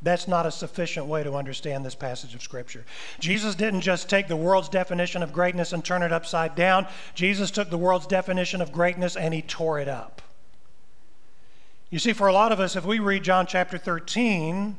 That's 0.00 0.28
not 0.28 0.44
a 0.44 0.50
sufficient 0.50 1.06
way 1.06 1.24
to 1.24 1.34
understand 1.34 1.84
this 1.84 1.94
passage 1.94 2.34
of 2.34 2.42
Scripture. 2.42 2.84
Jesus 3.20 3.54
didn't 3.54 3.80
just 3.80 4.08
take 4.08 4.28
the 4.28 4.36
world's 4.36 4.68
definition 4.68 5.22
of 5.22 5.32
greatness 5.32 5.72
and 5.72 5.82
turn 5.82 6.02
it 6.02 6.12
upside 6.12 6.54
down. 6.54 6.86
Jesus 7.14 7.50
took 7.50 7.70
the 7.70 7.78
world's 7.78 8.06
definition 8.06 8.60
of 8.60 8.70
greatness 8.70 9.16
and 9.16 9.32
he 9.32 9.40
tore 9.40 9.80
it 9.80 9.88
up. 9.88 10.20
You 11.88 11.98
see, 11.98 12.12
for 12.12 12.26
a 12.28 12.34
lot 12.34 12.52
of 12.52 12.60
us, 12.60 12.76
if 12.76 12.84
we 12.84 12.98
read 12.98 13.24
John 13.24 13.46
chapter 13.46 13.78
13, 13.78 14.76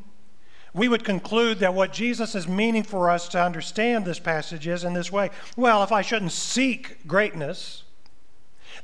we 0.76 0.90
would 0.90 1.06
conclude 1.06 1.60
that 1.60 1.74
what 1.74 1.94
Jesus 1.94 2.36
is 2.36 2.50
meaning 2.50 2.84
for 2.84 3.10
us 3.10 3.30
to 3.30 3.42
understand 3.42 4.04
this 4.04 4.20
passage 4.20 4.68
is 4.68 4.84
in 4.84 4.94
this 4.94 5.12
way 5.12 5.32
well, 5.56 5.82
if 5.82 5.92
I 5.92 6.02
shouldn't 6.02 6.34
seek 6.34 7.08
greatness, 7.08 7.84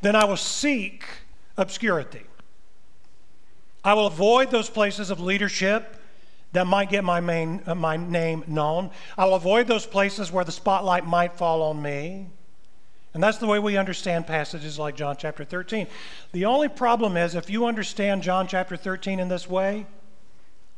then 0.01 0.15
I 0.15 0.25
will 0.25 0.37
seek 0.37 1.05
obscurity. 1.57 2.23
I 3.83 3.93
will 3.93 4.07
avoid 4.07 4.51
those 4.51 4.69
places 4.69 5.09
of 5.09 5.19
leadership 5.19 5.97
that 6.53 6.65
might 6.65 6.89
get 6.89 7.03
my, 7.03 7.19
main, 7.19 7.61
uh, 7.65 7.75
my 7.75 7.97
name 7.97 8.43
known. 8.47 8.91
I'll 9.17 9.33
avoid 9.33 9.67
those 9.67 9.85
places 9.85 10.31
where 10.31 10.45
the 10.45 10.51
spotlight 10.51 11.05
might 11.05 11.33
fall 11.33 11.61
on 11.61 11.81
me. 11.81 12.27
And 13.13 13.21
that's 13.21 13.37
the 13.37 13.47
way 13.47 13.59
we 13.59 13.75
understand 13.77 14.27
passages 14.27 14.79
like 14.79 14.95
John 14.95 15.17
chapter 15.17 15.43
13. 15.43 15.87
The 16.31 16.45
only 16.45 16.69
problem 16.69 17.17
is 17.17 17.35
if 17.35 17.49
you 17.49 17.65
understand 17.65 18.23
John 18.23 18.47
chapter 18.47 18.77
13 18.77 19.19
in 19.19 19.27
this 19.27 19.49
way, 19.49 19.85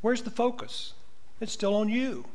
where's 0.02 0.24
the 0.24 0.32
focus? 0.32 0.94
It's 1.44 1.52
still 1.52 1.76
on 1.76 1.90
you. 1.90 2.26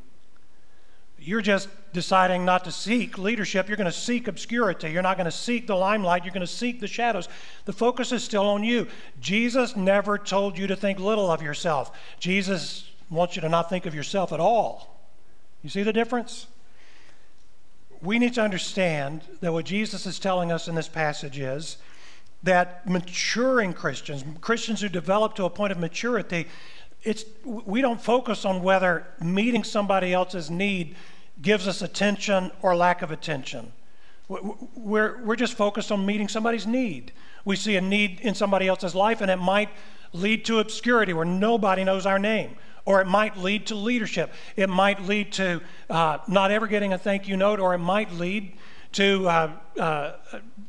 You're 1.19 1.41
just 1.41 1.69
deciding 1.93 2.45
not 2.45 2.65
to 2.65 2.71
seek 2.71 3.19
leadership. 3.19 3.67
You're 3.67 3.79
going 3.79 3.91
to 3.91 3.93
seek 3.93 4.29
obscurity. 4.29 4.91
You're 4.91 5.03
not 5.03 5.17
going 5.17 5.25
to 5.25 5.33
seek 5.33 5.67
the 5.67 5.75
limelight. 5.75 6.25
You're 6.25 6.35
going 6.35 6.47
to 6.47 6.53
seek 6.53 6.79
the 6.79 6.87
shadows. 6.87 7.29
The 7.65 7.73
focus 7.73 8.13
is 8.13 8.23
still 8.23 8.47
on 8.47 8.63
you. 8.63 8.87
Jesus 9.19 9.75
never 9.75 10.19
told 10.19 10.59
you 10.59 10.67
to 10.67 10.77
think 10.77 11.01
little 11.01 11.31
of 11.31 11.43
yourself. 11.43 11.91
Jesus 12.21 12.91
wants 13.11 13.35
you 13.35 13.43
to 13.43 13.49
not 13.49 13.71
think 13.71 13.87
of 13.87 13.95
yourself 13.95 14.33
at 14.33 14.41
all. 14.41 15.01
You 15.63 15.71
see 15.71 15.83
the 15.83 15.93
difference? 15.93 16.47
We 18.03 18.19
need 18.19 18.35
to 18.35 18.43
understand 18.43 19.23
that 19.41 19.53
what 19.53 19.65
Jesus 19.65 20.05
is 20.05 20.19
telling 20.19 20.53
us 20.53 20.69
in 20.69 20.75
this 20.75 20.87
passage 20.87 21.39
is 21.39 21.79
that 22.43 22.89
maturing 22.89 23.73
Christians, 23.73 24.23
Christians 24.41 24.81
who 24.81 24.89
develop 24.89 25.35
to 25.35 25.45
a 25.45 25.51
point 25.51 25.73
of 25.73 25.79
maturity, 25.79 26.47
it's, 27.09 27.25
we 27.43 27.81
don't 27.81 28.01
focus 28.01 28.45
on 28.45 28.63
whether 28.63 29.07
meeting 29.19 29.65
somebody 29.65 30.13
else's 30.13 30.51
need 30.51 30.95
gives 31.41 31.67
us 31.67 31.81
attention 31.81 32.51
or 32.61 32.77
lack 32.77 33.01
of 33.01 33.11
attention. 33.11 33.73
We're, 34.29 35.25
we're 35.25 35.37
just 35.37 35.55
focused 35.55 35.91
on 35.91 36.05
meeting 36.05 36.29
somebody's 36.29 36.67
need. 36.67 37.13
We 37.47 37.57
see 37.57 37.77
a 37.77 37.81
need 37.81 38.21
in 38.21 38.35
somebody 38.35 38.69
else's 38.69 38.95
life, 38.95 39.23
and 39.23 39.31
it 39.31 39.39
might 39.39 39.71
lead 40.13 40.45
to 40.47 40.59
obscurity 40.59 41.15
where 41.15 41.25
nobody 41.25 41.83
knows 41.83 42.05
our 42.05 42.19
name. 42.19 42.57
Or 42.85 43.01
it 43.01 43.07
might 43.07 43.39
lead 43.39 43.67
to 43.69 43.75
leadership. 43.75 44.31
It 44.55 44.69
might 44.69 45.01
lead 45.03 45.33
to 45.33 45.63
uh, 45.89 46.19
not 46.29 46.51
ever 46.51 46.67
getting 46.67 46.93
a 46.93 46.99
thank 46.99 47.27
you 47.27 47.39
note, 47.39 47.59
or 47.59 47.73
it 47.73 47.79
might 47.79 48.13
lead 48.13 48.53
to 48.93 49.29
uh, 49.29 49.53
uh, 49.79 50.13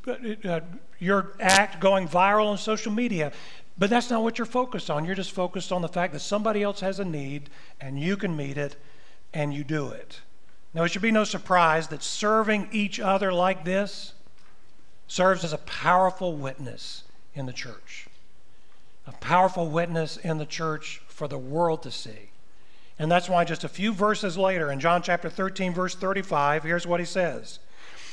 uh 0.08 0.60
your 1.00 1.34
act 1.39 1.79
going 1.79 2.08
viral 2.08 2.48
on 2.48 2.58
social 2.58 2.91
media. 2.91 3.31
But 3.79 3.89
that's 3.89 4.09
not 4.09 4.24
what 4.24 4.38
you're 4.38 4.45
focused 4.45 4.89
on. 4.89 5.05
You're 5.05 5.15
just 5.15 5.31
focused 5.31 5.71
on 5.71 5.81
the 5.81 5.88
fact 5.88 6.12
that 6.12 6.19
somebody 6.19 6.62
else 6.62 6.81
has 6.81 7.00
a 7.00 7.05
need 7.05 7.50
and 7.79 7.98
you 7.98 8.17
can 8.17 8.36
meet 8.36 8.57
it 8.57 8.75
and 9.33 9.53
you 9.53 9.63
do 9.63 9.88
it. 9.89 10.19
Now, 10.74 10.83
it 10.83 10.89
should 10.89 11.01
be 11.01 11.12
no 11.12 11.24
surprise 11.24 11.88
that 11.88 12.03
serving 12.03 12.67
each 12.74 13.00
other 13.00 13.31
like 13.31 13.63
this 13.63 14.13
serves 15.07 15.45
as 15.45 15.53
a 15.53 15.57
powerful 15.59 16.36
witness 16.36 17.03
in 17.33 17.45
the 17.45 17.53
church. 17.53 18.07
A 19.07 19.13
powerful 19.13 19.69
witness 19.69 20.17
in 20.17 20.38
the 20.38 20.45
church 20.45 21.01
for 21.07 21.27
the 21.27 21.38
world 21.38 21.81
to 21.83 21.91
see. 21.91 22.31
And 23.00 23.09
that's 23.09 23.29
why 23.29 23.45
just 23.45 23.63
a 23.63 23.69
few 23.69 23.93
verses 23.93 24.38
later, 24.38 24.71
in 24.71 24.81
John 24.81 25.01
chapter 25.01 25.29
13, 25.29 25.74
verse 25.74 25.95
35, 25.95 26.63
here's 26.63 26.86
what 26.86 27.00
he 27.00 27.05
says 27.05 27.59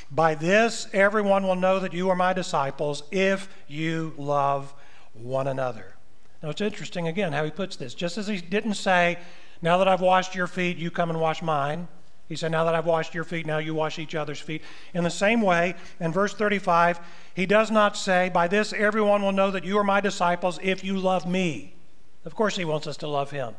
By 0.09 0.33
this 0.33 0.87
everyone 0.93 1.43
will 1.43 1.55
know 1.55 1.77
that 1.79 1.93
you 1.93 2.09
are 2.09 2.15
my 2.15 2.31
disciples 2.31 3.03
if 3.11 3.49
you 3.67 4.13
love 4.17 4.73
one 5.19 5.47
another. 5.47 5.95
Now 6.41 6.49
it's 6.49 6.61
interesting 6.61 7.07
again 7.07 7.33
how 7.33 7.43
he 7.43 7.51
puts 7.51 7.75
this. 7.75 7.93
Just 7.93 8.17
as 8.17 8.27
he 8.27 8.37
didn't 8.37 8.75
say, 8.75 9.17
Now 9.61 9.77
that 9.77 9.87
I've 9.87 10.01
washed 10.01 10.35
your 10.35 10.47
feet, 10.47 10.77
you 10.77 10.91
come 10.91 11.09
and 11.09 11.19
wash 11.19 11.41
mine. 11.41 11.87
He 12.29 12.35
said, 12.35 12.51
Now 12.51 12.65
that 12.65 12.75
I've 12.75 12.85
washed 12.85 13.15
your 13.15 13.23
feet, 13.23 13.45
now 13.45 13.57
you 13.57 13.73
wash 13.73 13.99
each 13.99 14.15
other's 14.15 14.39
feet. 14.39 14.61
In 14.93 15.03
the 15.03 15.09
same 15.09 15.41
way, 15.41 15.75
in 15.99 16.11
verse 16.11 16.33
35, 16.33 16.99
he 17.33 17.45
does 17.45 17.71
not 17.71 17.97
say, 17.97 18.29
By 18.29 18.47
this 18.47 18.73
everyone 18.73 19.21
will 19.21 19.31
know 19.31 19.51
that 19.51 19.63
you 19.63 19.77
are 19.77 19.83
my 19.83 20.01
disciples 20.01 20.59
if 20.61 20.83
you 20.83 20.97
love 20.97 21.27
me. 21.27 21.73
Of 22.25 22.35
course, 22.35 22.57
he 22.57 22.65
wants 22.65 22.87
us 22.87 22.97
to 22.97 23.07
love 23.07 23.31
him. 23.31 23.55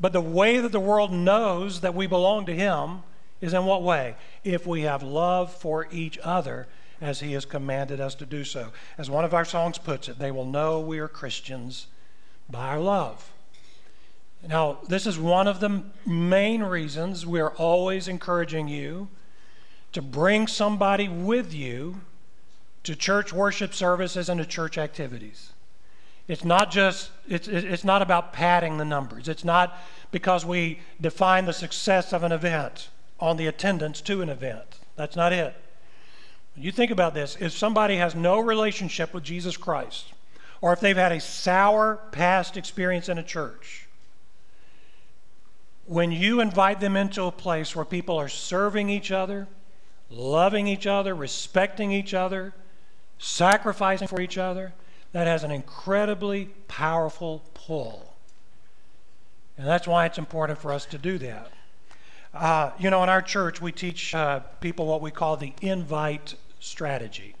But 0.00 0.12
the 0.12 0.20
way 0.20 0.58
that 0.58 0.72
the 0.72 0.80
world 0.80 1.12
knows 1.12 1.80
that 1.82 1.94
we 1.94 2.06
belong 2.06 2.46
to 2.46 2.54
him 2.54 3.04
is 3.40 3.54
in 3.54 3.64
what 3.64 3.82
way? 3.82 4.16
If 4.42 4.66
we 4.66 4.82
have 4.82 5.02
love 5.02 5.54
for 5.54 5.86
each 5.92 6.18
other 6.22 6.66
as 7.04 7.20
he 7.20 7.32
has 7.32 7.44
commanded 7.44 8.00
us 8.00 8.14
to 8.16 8.26
do 8.26 8.44
so. 8.44 8.72
As 8.96 9.10
one 9.10 9.24
of 9.24 9.34
our 9.34 9.44
songs 9.44 9.78
puts 9.78 10.08
it, 10.08 10.18
they 10.18 10.30
will 10.30 10.46
know 10.46 10.80
we 10.80 10.98
are 10.98 11.08
Christians 11.08 11.86
by 12.48 12.68
our 12.68 12.80
love. 12.80 13.30
Now, 14.46 14.78
this 14.88 15.06
is 15.06 15.18
one 15.18 15.48
of 15.48 15.60
the 15.60 15.82
main 16.06 16.62
reasons 16.62 17.26
we're 17.26 17.48
always 17.48 18.08
encouraging 18.08 18.68
you 18.68 19.08
to 19.92 20.02
bring 20.02 20.46
somebody 20.46 21.08
with 21.08 21.54
you 21.54 22.00
to 22.82 22.94
church 22.94 23.32
worship 23.32 23.72
services 23.72 24.28
and 24.28 24.38
to 24.40 24.46
church 24.46 24.76
activities. 24.76 25.52
It's 26.26 26.44
not 26.44 26.70
just, 26.70 27.10
it's, 27.28 27.48
it's 27.48 27.84
not 27.84 28.02
about 28.02 28.32
padding 28.32 28.78
the 28.78 28.84
numbers. 28.84 29.28
It's 29.28 29.44
not 29.44 29.78
because 30.10 30.44
we 30.44 30.80
define 31.00 31.44
the 31.44 31.52
success 31.52 32.12
of 32.12 32.22
an 32.22 32.32
event 32.32 32.88
on 33.20 33.36
the 33.36 33.46
attendance 33.46 34.00
to 34.02 34.22
an 34.22 34.28
event. 34.28 34.80
That's 34.96 35.16
not 35.16 35.32
it. 35.32 35.54
You 36.56 36.70
think 36.70 36.90
about 36.90 37.14
this 37.14 37.36
if 37.40 37.52
somebody 37.52 37.96
has 37.96 38.14
no 38.14 38.38
relationship 38.38 39.12
with 39.12 39.24
Jesus 39.24 39.56
Christ, 39.56 40.12
or 40.60 40.72
if 40.72 40.80
they've 40.80 40.96
had 40.96 41.12
a 41.12 41.20
sour 41.20 42.00
past 42.12 42.56
experience 42.56 43.08
in 43.08 43.18
a 43.18 43.22
church, 43.22 43.86
when 45.86 46.12
you 46.12 46.40
invite 46.40 46.80
them 46.80 46.96
into 46.96 47.24
a 47.24 47.32
place 47.32 47.74
where 47.76 47.84
people 47.84 48.16
are 48.16 48.28
serving 48.28 48.88
each 48.88 49.10
other, 49.10 49.48
loving 50.08 50.66
each 50.66 50.86
other, 50.86 51.14
respecting 51.14 51.92
each 51.92 52.14
other, 52.14 52.54
sacrificing 53.18 54.08
for 54.08 54.20
each 54.20 54.38
other, 54.38 54.72
that 55.12 55.26
has 55.26 55.44
an 55.44 55.50
incredibly 55.50 56.46
powerful 56.68 57.42
pull. 57.52 58.14
And 59.58 59.66
that's 59.66 59.86
why 59.86 60.06
it's 60.06 60.18
important 60.18 60.58
for 60.58 60.72
us 60.72 60.86
to 60.86 60.98
do 60.98 61.18
that. 61.18 61.52
Uh, 62.32 62.70
you 62.78 62.90
know, 62.90 63.02
in 63.02 63.08
our 63.08 63.22
church, 63.22 63.60
we 63.60 63.70
teach 63.70 64.14
uh, 64.14 64.40
people 64.60 64.86
what 64.86 65.00
we 65.00 65.10
call 65.10 65.36
the 65.36 65.52
invite 65.60 66.34
strategy. 66.64 67.34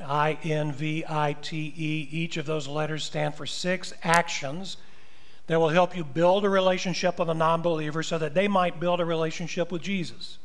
I 0.00 0.38
N 0.44 0.72
V 0.72 1.04
I 1.08 1.34
T 1.40 1.72
E. 1.76 2.08
Each 2.10 2.36
of 2.36 2.46
those 2.46 2.68
letters 2.68 3.04
stand 3.04 3.34
for 3.34 3.46
six 3.46 3.92
actions 4.02 4.76
that 5.48 5.58
will 5.58 5.70
help 5.70 5.96
you 5.96 6.04
build 6.04 6.44
a 6.44 6.48
relationship 6.48 7.18
with 7.18 7.28
a 7.30 7.34
non 7.34 7.62
believer 7.62 8.02
so 8.02 8.18
that 8.18 8.34
they 8.34 8.46
might 8.46 8.78
build 8.78 9.00
a 9.00 9.04
relationship 9.04 9.72
with 9.72 9.82
Jesus. 9.82 10.38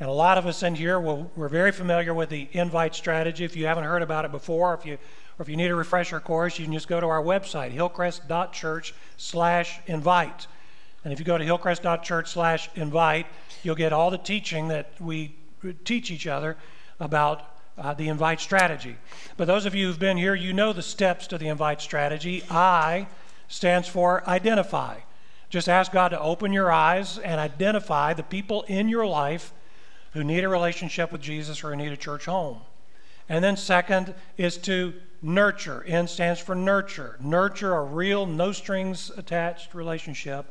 And 0.00 0.08
a 0.08 0.12
lot 0.12 0.38
of 0.38 0.46
us 0.46 0.62
in 0.62 0.74
here, 0.74 0.98
will, 0.98 1.30
we're 1.36 1.48
very 1.48 1.70
familiar 1.70 2.14
with 2.14 2.30
the 2.30 2.48
invite 2.52 2.94
strategy. 2.94 3.44
If 3.44 3.56
you 3.56 3.66
haven't 3.66 3.84
heard 3.84 4.02
about 4.02 4.24
it 4.24 4.32
before, 4.32 4.74
if 4.74 4.86
you, 4.86 4.94
or 4.94 5.42
if 5.42 5.48
you 5.48 5.56
need 5.56 5.70
a 5.70 5.74
refresher 5.74 6.18
course, 6.18 6.58
you 6.58 6.64
can 6.64 6.72
just 6.72 6.88
go 6.88 6.98
to 6.98 7.06
our 7.06 7.22
website, 7.22 7.72
hillcrest.church 7.72 8.94
slash 9.16 9.80
invite. 9.86 10.46
And 11.04 11.12
if 11.12 11.18
you 11.18 11.24
go 11.24 11.36
to 11.36 11.44
hillcrest.church 11.44 12.30
slash 12.30 12.70
invite, 12.74 13.26
you'll 13.62 13.76
get 13.76 13.92
all 13.92 14.10
the 14.10 14.18
teaching 14.18 14.68
that 14.68 14.92
we 14.98 15.34
teach 15.84 16.10
each 16.10 16.26
other 16.26 16.56
about 17.02 17.42
uh, 17.76 17.94
the 17.94 18.08
invite 18.08 18.40
strategy. 18.40 18.96
But 19.36 19.46
those 19.46 19.66
of 19.66 19.74
you 19.74 19.86
who've 19.86 19.98
been 19.98 20.16
here, 20.16 20.34
you 20.34 20.52
know 20.52 20.72
the 20.72 20.82
steps 20.82 21.26
to 21.28 21.38
the 21.38 21.48
invite 21.48 21.80
strategy. 21.80 22.44
I 22.50 23.08
stands 23.48 23.88
for 23.88 24.26
identify. 24.28 25.00
Just 25.50 25.68
ask 25.68 25.92
God 25.92 26.08
to 26.08 26.20
open 26.20 26.52
your 26.52 26.72
eyes 26.72 27.18
and 27.18 27.40
identify 27.40 28.14
the 28.14 28.22
people 28.22 28.62
in 28.62 28.88
your 28.88 29.06
life 29.06 29.52
who 30.12 30.24
need 30.24 30.44
a 30.44 30.48
relationship 30.48 31.12
with 31.12 31.20
Jesus 31.20 31.62
or 31.62 31.70
who 31.70 31.76
need 31.76 31.92
a 31.92 31.96
church 31.96 32.24
home. 32.24 32.60
And 33.28 33.42
then, 33.42 33.56
second, 33.56 34.14
is 34.36 34.56
to 34.58 34.94
nurture. 35.20 35.84
N 35.86 36.08
stands 36.08 36.40
for 36.40 36.54
nurture. 36.54 37.16
Nurture 37.20 37.74
a 37.74 37.82
real, 37.82 38.26
no 38.26 38.52
strings 38.52 39.10
attached 39.16 39.74
relationship 39.74 40.46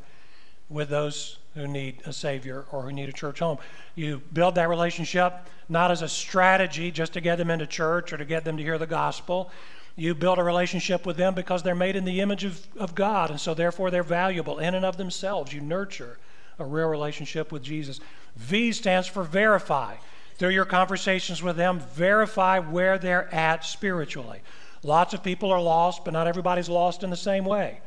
with 0.68 0.88
those 0.88 1.38
who 1.54 1.66
need 1.66 2.02
a 2.06 2.12
Savior 2.12 2.64
or 2.72 2.82
who 2.82 2.92
need 2.92 3.08
a 3.08 3.12
church 3.12 3.40
home. 3.40 3.58
You 3.94 4.22
build 4.32 4.54
that 4.54 4.68
relationship 4.68 5.34
not 5.68 5.90
as 5.90 6.02
a 6.02 6.08
strategy 6.08 6.90
just 6.90 7.12
to 7.14 7.20
get 7.20 7.36
them 7.36 7.50
into 7.50 7.66
church 7.66 8.12
or 8.12 8.16
to 8.16 8.24
get 8.24 8.44
them 8.44 8.56
to 8.56 8.62
hear 8.62 8.78
the 8.78 8.86
gospel. 8.86 9.50
You 9.96 10.14
build 10.14 10.38
a 10.38 10.42
relationship 10.42 11.04
with 11.04 11.16
them 11.16 11.34
because 11.34 11.62
they're 11.62 11.74
made 11.74 11.96
in 11.96 12.04
the 12.04 12.20
image 12.20 12.44
of, 12.44 12.66
of 12.78 12.94
God, 12.94 13.30
and 13.30 13.38
so 13.38 13.52
therefore 13.52 13.90
they're 13.90 14.02
valuable 14.02 14.58
in 14.58 14.74
and 14.74 14.84
of 14.84 14.96
themselves. 14.96 15.52
You 15.52 15.60
nurture 15.60 16.18
a 16.58 16.64
real 16.64 16.88
relationship 16.88 17.52
with 17.52 17.62
Jesus. 17.62 18.00
V 18.36 18.72
stands 18.72 19.06
for 19.06 19.22
verify. 19.22 19.96
Through 20.36 20.50
your 20.50 20.64
conversations 20.64 21.42
with 21.42 21.56
them, 21.56 21.80
verify 21.94 22.58
where 22.58 22.96
they're 22.96 23.32
at 23.34 23.64
spiritually. 23.64 24.40
Lots 24.82 25.14
of 25.14 25.22
people 25.22 25.52
are 25.52 25.60
lost, 25.60 26.04
but 26.04 26.12
not 26.12 26.26
everybody's 26.26 26.68
lost 26.68 27.02
in 27.02 27.10
the 27.10 27.16
same 27.16 27.44
way. 27.44 27.80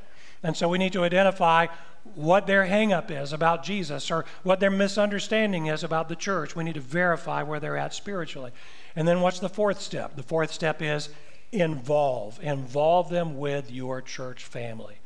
And 0.43 0.55
so 0.55 0.69
we 0.69 0.77
need 0.77 0.93
to 0.93 1.03
identify 1.03 1.67
what 2.13 2.45
their 2.45 2.65
hangup 2.65 3.09
is 3.09 3.33
about 3.33 3.63
Jesus 3.63 4.11
or 4.11 4.25
what 4.43 4.59
their 4.59 4.71
misunderstanding 4.71 5.65
is 5.65 5.83
about 5.83 6.07
the 6.07 6.15
church. 6.15 6.55
We 6.55 6.63
need 6.63 6.75
to 6.75 6.81
verify 6.81 7.43
where 7.43 7.59
they're 7.59 7.77
at 7.77 7.93
spiritually. 7.93 8.51
And 8.95 9.07
then 9.07 9.21
what's 9.21 9.39
the 9.39 9.49
fourth 9.49 9.81
step? 9.81 10.15
The 10.15 10.23
fourth 10.23 10.51
step 10.51 10.81
is 10.81 11.09
involve. 11.51 12.39
Involve 12.41 13.09
them 13.09 13.37
with 13.37 13.71
your 13.71 14.01
church 14.01 14.43
family. 14.43 14.99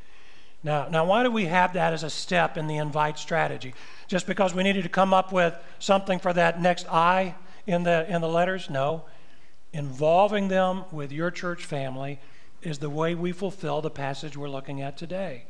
Now, 0.62 0.90
now, 0.90 1.06
why 1.06 1.24
do 1.24 1.32
we 1.32 1.46
have 1.46 1.74
that 1.74 1.94
as 1.94 2.04
a 2.04 2.10
step 2.10 2.58
in 2.58 2.68
the 2.68 2.78
invite 2.78 3.18
strategy? 3.18 3.74
Just 4.08 4.28
because 4.28 4.54
we 4.54 4.64
needed 4.64 4.84
to 4.84 4.90
come 4.90 5.14
up 5.14 5.32
with 5.32 5.56
something 5.80 6.20
for 6.20 6.34
that 6.34 6.62
next 6.62 6.86
I 6.92 7.36
in 7.66 7.84
the, 7.84 8.06
in 8.14 8.20
the 8.20 8.28
letters? 8.28 8.70
No. 8.70 9.06
Involving 9.72 10.50
them 10.50 10.84
with 10.92 11.14
your 11.14 11.32
church 11.32 11.64
family 11.64 12.20
is 12.62 12.80
the 12.80 12.90
way 12.90 13.16
we 13.16 13.32
fulfill 13.32 13.82
the 13.82 13.90
passage 13.90 14.36
we're 14.36 14.50
looking 14.50 14.82
at 14.82 14.98
today 14.98 15.46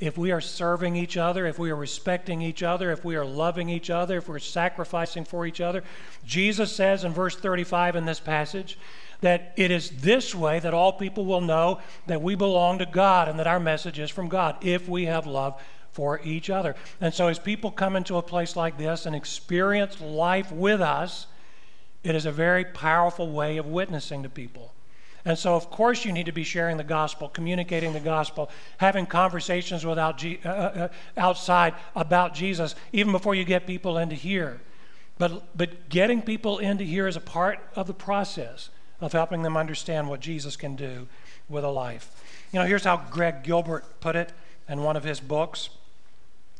if 0.00 0.16
we 0.16 0.30
are 0.30 0.40
serving 0.40 0.94
each 0.94 1.16
other, 1.16 1.46
if 1.46 1.58
we 1.58 1.70
are 1.70 1.76
respecting 1.76 2.40
each 2.40 2.62
other, 2.62 2.92
if 2.92 3.04
we 3.04 3.16
are 3.16 3.24
loving 3.24 3.68
each 3.68 3.90
other, 3.90 4.18
if 4.18 4.28
we're 4.28 4.38
sacrificing 4.38 5.24
for 5.24 5.44
each 5.44 5.60
other. 5.60 5.82
Jesus 6.24 6.74
says 6.74 7.04
in 7.04 7.12
verse 7.12 7.34
35 7.34 7.96
in 7.96 8.04
this 8.04 8.20
passage 8.20 8.78
that 9.20 9.52
it 9.56 9.70
is 9.70 9.90
this 9.90 10.34
way 10.34 10.60
that 10.60 10.74
all 10.74 10.92
people 10.92 11.26
will 11.26 11.40
know 11.40 11.80
that 12.06 12.22
we 12.22 12.36
belong 12.36 12.78
to 12.78 12.86
God 12.86 13.28
and 13.28 13.38
that 13.38 13.48
our 13.48 13.58
message 13.58 13.98
is 13.98 14.10
from 14.10 14.28
God 14.28 14.56
if 14.64 14.88
we 14.88 15.06
have 15.06 15.26
love 15.26 15.60
for 15.90 16.20
each 16.22 16.48
other. 16.48 16.76
And 17.00 17.12
so, 17.12 17.26
as 17.26 17.40
people 17.40 17.72
come 17.72 17.96
into 17.96 18.18
a 18.18 18.22
place 18.22 18.54
like 18.54 18.78
this 18.78 19.04
and 19.04 19.16
experience 19.16 20.00
life 20.00 20.52
with 20.52 20.80
us, 20.80 21.26
it 22.04 22.14
is 22.14 22.24
a 22.24 22.30
very 22.30 22.64
powerful 22.64 23.32
way 23.32 23.56
of 23.56 23.66
witnessing 23.66 24.22
to 24.22 24.28
people. 24.28 24.72
And 25.24 25.38
so, 25.38 25.54
of 25.54 25.70
course, 25.70 26.04
you 26.04 26.12
need 26.12 26.26
to 26.26 26.32
be 26.32 26.44
sharing 26.44 26.76
the 26.76 26.84
gospel, 26.84 27.28
communicating 27.28 27.92
the 27.92 28.00
gospel, 28.00 28.50
having 28.78 29.04
conversations 29.04 29.84
without 29.84 30.18
G- 30.18 30.40
uh, 30.44 30.48
uh, 30.48 30.52
uh, 30.52 30.88
outside 31.16 31.74
about 31.94 32.34
Jesus, 32.34 32.74
even 32.92 33.12
before 33.12 33.34
you 33.34 33.44
get 33.44 33.66
people 33.66 33.98
into 33.98 34.14
here. 34.14 34.60
But, 35.18 35.56
but 35.56 35.88
getting 35.88 36.22
people 36.22 36.58
into 36.58 36.84
here 36.84 37.08
is 37.08 37.16
a 37.16 37.20
part 37.20 37.58
of 37.74 37.86
the 37.86 37.94
process 37.94 38.70
of 39.00 39.12
helping 39.12 39.42
them 39.42 39.56
understand 39.56 40.08
what 40.08 40.20
Jesus 40.20 40.56
can 40.56 40.76
do 40.76 41.08
with 41.48 41.64
a 41.64 41.68
life. 41.68 42.10
You 42.52 42.60
know, 42.60 42.66
here's 42.66 42.84
how 42.84 42.96
Greg 43.10 43.42
Gilbert 43.42 44.00
put 44.00 44.16
it 44.16 44.32
in 44.68 44.82
one 44.82 44.96
of 44.96 45.04
his 45.04 45.20
books. 45.20 45.70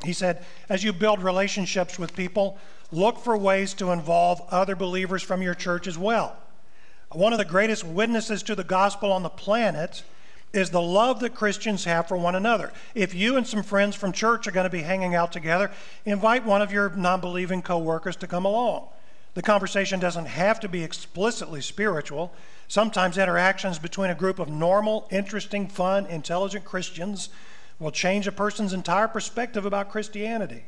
He 0.05 0.13
said, 0.13 0.45
as 0.69 0.85
you 0.85 0.93
build 0.93 1.23
relationships 1.23 1.99
with 1.99 2.15
people, 2.15 2.59
look 2.91 3.19
for 3.19 3.37
ways 3.37 3.75
to 3.75 3.91
involve 3.91 4.43
other 4.51 4.77
believers 4.77 5.23
from 5.23 5.43
your 5.43 5.55
church 5.55 5.87
as 5.87 5.99
well. 5.99 6.37
One 7.11 7.33
of 7.33 7.39
the 7.39 7.45
greatest 7.45 7.85
witnesses 7.85 8.43
to 8.45 8.55
the 8.55 8.65
gospel 8.65 9.13
on 9.13 9.23
the 9.23 9.31
planet 9.31 10.03
is 10.53 10.71
the 10.71 10.81
love 10.81 11.21
that 11.21 11.35
Christians 11.35 11.85
have 11.85 12.07
for 12.07 12.17
one 12.17 12.35
another. 12.35 12.73
If 12.95 13.15
you 13.15 13.37
and 13.37 13.47
some 13.47 13.63
friends 13.63 13.97
from 13.97 14.13
church 14.13 14.47
are 14.47 14.51
going 14.51 14.65
to 14.65 14.71
be 14.71 14.83
hanging 14.83 15.15
out 15.15 15.33
together, 15.33 15.71
invite 16.05 16.45
one 16.45 16.61
of 16.61 16.73
your 16.73 16.91
non 16.91 17.21
believing 17.21 17.63
coworkers 17.63 18.17
to 18.17 18.27
come 18.27 18.45
along. 18.45 18.89
The 19.35 19.43
conversation 19.43 20.01
doesn't 20.01 20.27
have 20.27 20.61
to 20.61 20.69
be 20.69 20.83
explicitly 20.83 21.61
spiritual. 21.61 22.33
Sometimes 22.67 23.17
interactions 23.17 23.79
between 23.79 24.11
a 24.11 24.15
group 24.15 24.39
of 24.39 24.49
normal, 24.49 25.07
interesting, 25.11 25.69
fun, 25.69 26.07
intelligent 26.07 26.65
Christians 26.65 27.31
will 27.79 27.91
change 27.91 28.27
a 28.27 28.33
person's 28.33 28.73
entire 28.73 29.09
perspective 29.09 29.65
about 29.65 29.91
Christianity. 29.91 30.65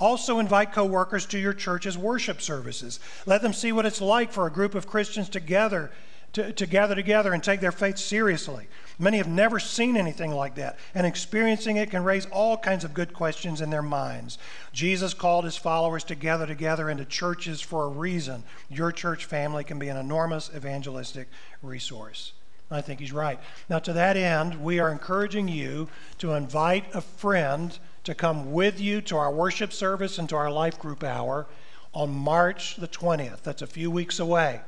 Also, 0.00 0.38
invite 0.38 0.72
coworkers 0.72 1.26
to 1.26 1.38
your 1.38 1.52
church's 1.52 1.96
worship 1.96 2.40
services. 2.40 2.98
Let 3.26 3.42
them 3.42 3.52
see 3.52 3.70
what 3.70 3.86
it's 3.86 4.00
like 4.00 4.32
for 4.32 4.46
a 4.46 4.50
group 4.50 4.74
of 4.74 4.86
Christians 4.86 5.28
together 5.28 5.90
to, 6.32 6.52
to 6.52 6.66
gather 6.66 6.94
together 6.94 7.32
and 7.32 7.42
take 7.42 7.60
their 7.60 7.72
faith 7.72 7.98
seriously. 7.98 8.68
Many 8.98 9.16
have 9.16 9.28
never 9.28 9.58
seen 9.58 9.96
anything 9.96 10.30
like 10.30 10.54
that, 10.56 10.78
and 10.94 11.06
experiencing 11.06 11.76
it 11.76 11.90
can 11.90 12.04
raise 12.04 12.26
all 12.26 12.56
kinds 12.56 12.84
of 12.84 12.94
good 12.94 13.12
questions 13.12 13.60
in 13.60 13.70
their 13.70 13.82
minds. 13.82 14.38
Jesus 14.72 15.14
called 15.14 15.44
his 15.44 15.56
followers 15.56 16.04
to 16.04 16.14
gather 16.14 16.46
together 16.46 16.88
into 16.88 17.04
churches 17.04 17.60
for 17.60 17.84
a 17.84 17.88
reason. 17.88 18.44
Your 18.68 18.92
church 18.92 19.24
family 19.24 19.64
can 19.64 19.78
be 19.78 19.88
an 19.88 19.96
enormous 19.96 20.50
evangelistic 20.54 21.28
resource. 21.62 22.32
I 22.70 22.80
think 22.80 23.00
he's 23.00 23.12
right. 23.12 23.40
Now, 23.68 23.80
to 23.80 23.92
that 23.94 24.16
end, 24.16 24.62
we 24.62 24.78
are 24.78 24.92
encouraging 24.92 25.48
you 25.48 25.88
to 26.18 26.34
invite 26.34 26.94
a 26.94 27.00
friend 27.00 27.76
to 28.04 28.14
come 28.14 28.52
with 28.52 28.80
you 28.80 29.00
to 29.02 29.16
our 29.16 29.32
worship 29.32 29.72
service 29.72 30.18
and 30.18 30.28
to 30.28 30.36
our 30.36 30.50
life 30.50 30.78
group 30.78 31.04
hour 31.04 31.46
on 31.92 32.10
March 32.14 32.76
the 32.76 32.88
20th. 32.88 33.42
That's 33.42 33.62
a 33.62 33.66
few 33.66 33.90
weeks 33.90 34.18
away. 34.18 34.60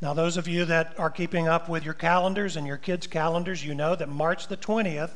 Now, 0.00 0.14
those 0.14 0.36
of 0.36 0.46
you 0.46 0.64
that 0.66 0.94
are 0.98 1.10
keeping 1.10 1.48
up 1.48 1.68
with 1.68 1.84
your 1.84 1.94
calendars 1.94 2.56
and 2.56 2.66
your 2.66 2.76
kids' 2.76 3.08
calendars, 3.08 3.64
you 3.64 3.74
know 3.74 3.96
that 3.96 4.08
March 4.08 4.46
the 4.46 4.56
20th 4.56 5.10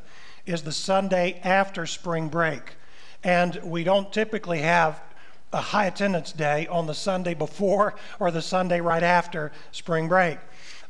is 0.44 0.62
the 0.62 0.72
Sunday 0.72 1.40
after 1.44 1.86
spring 1.86 2.28
break. 2.28 2.74
And 3.22 3.60
we 3.62 3.84
don't 3.84 4.12
typically 4.12 4.58
have 4.58 5.00
a 5.52 5.60
high 5.60 5.86
attendance 5.86 6.32
day 6.32 6.66
on 6.66 6.86
the 6.86 6.94
Sunday 6.94 7.34
before 7.34 7.94
or 8.18 8.30
the 8.30 8.42
Sunday 8.42 8.80
right 8.80 9.02
after 9.02 9.52
spring 9.70 10.08
break. 10.08 10.38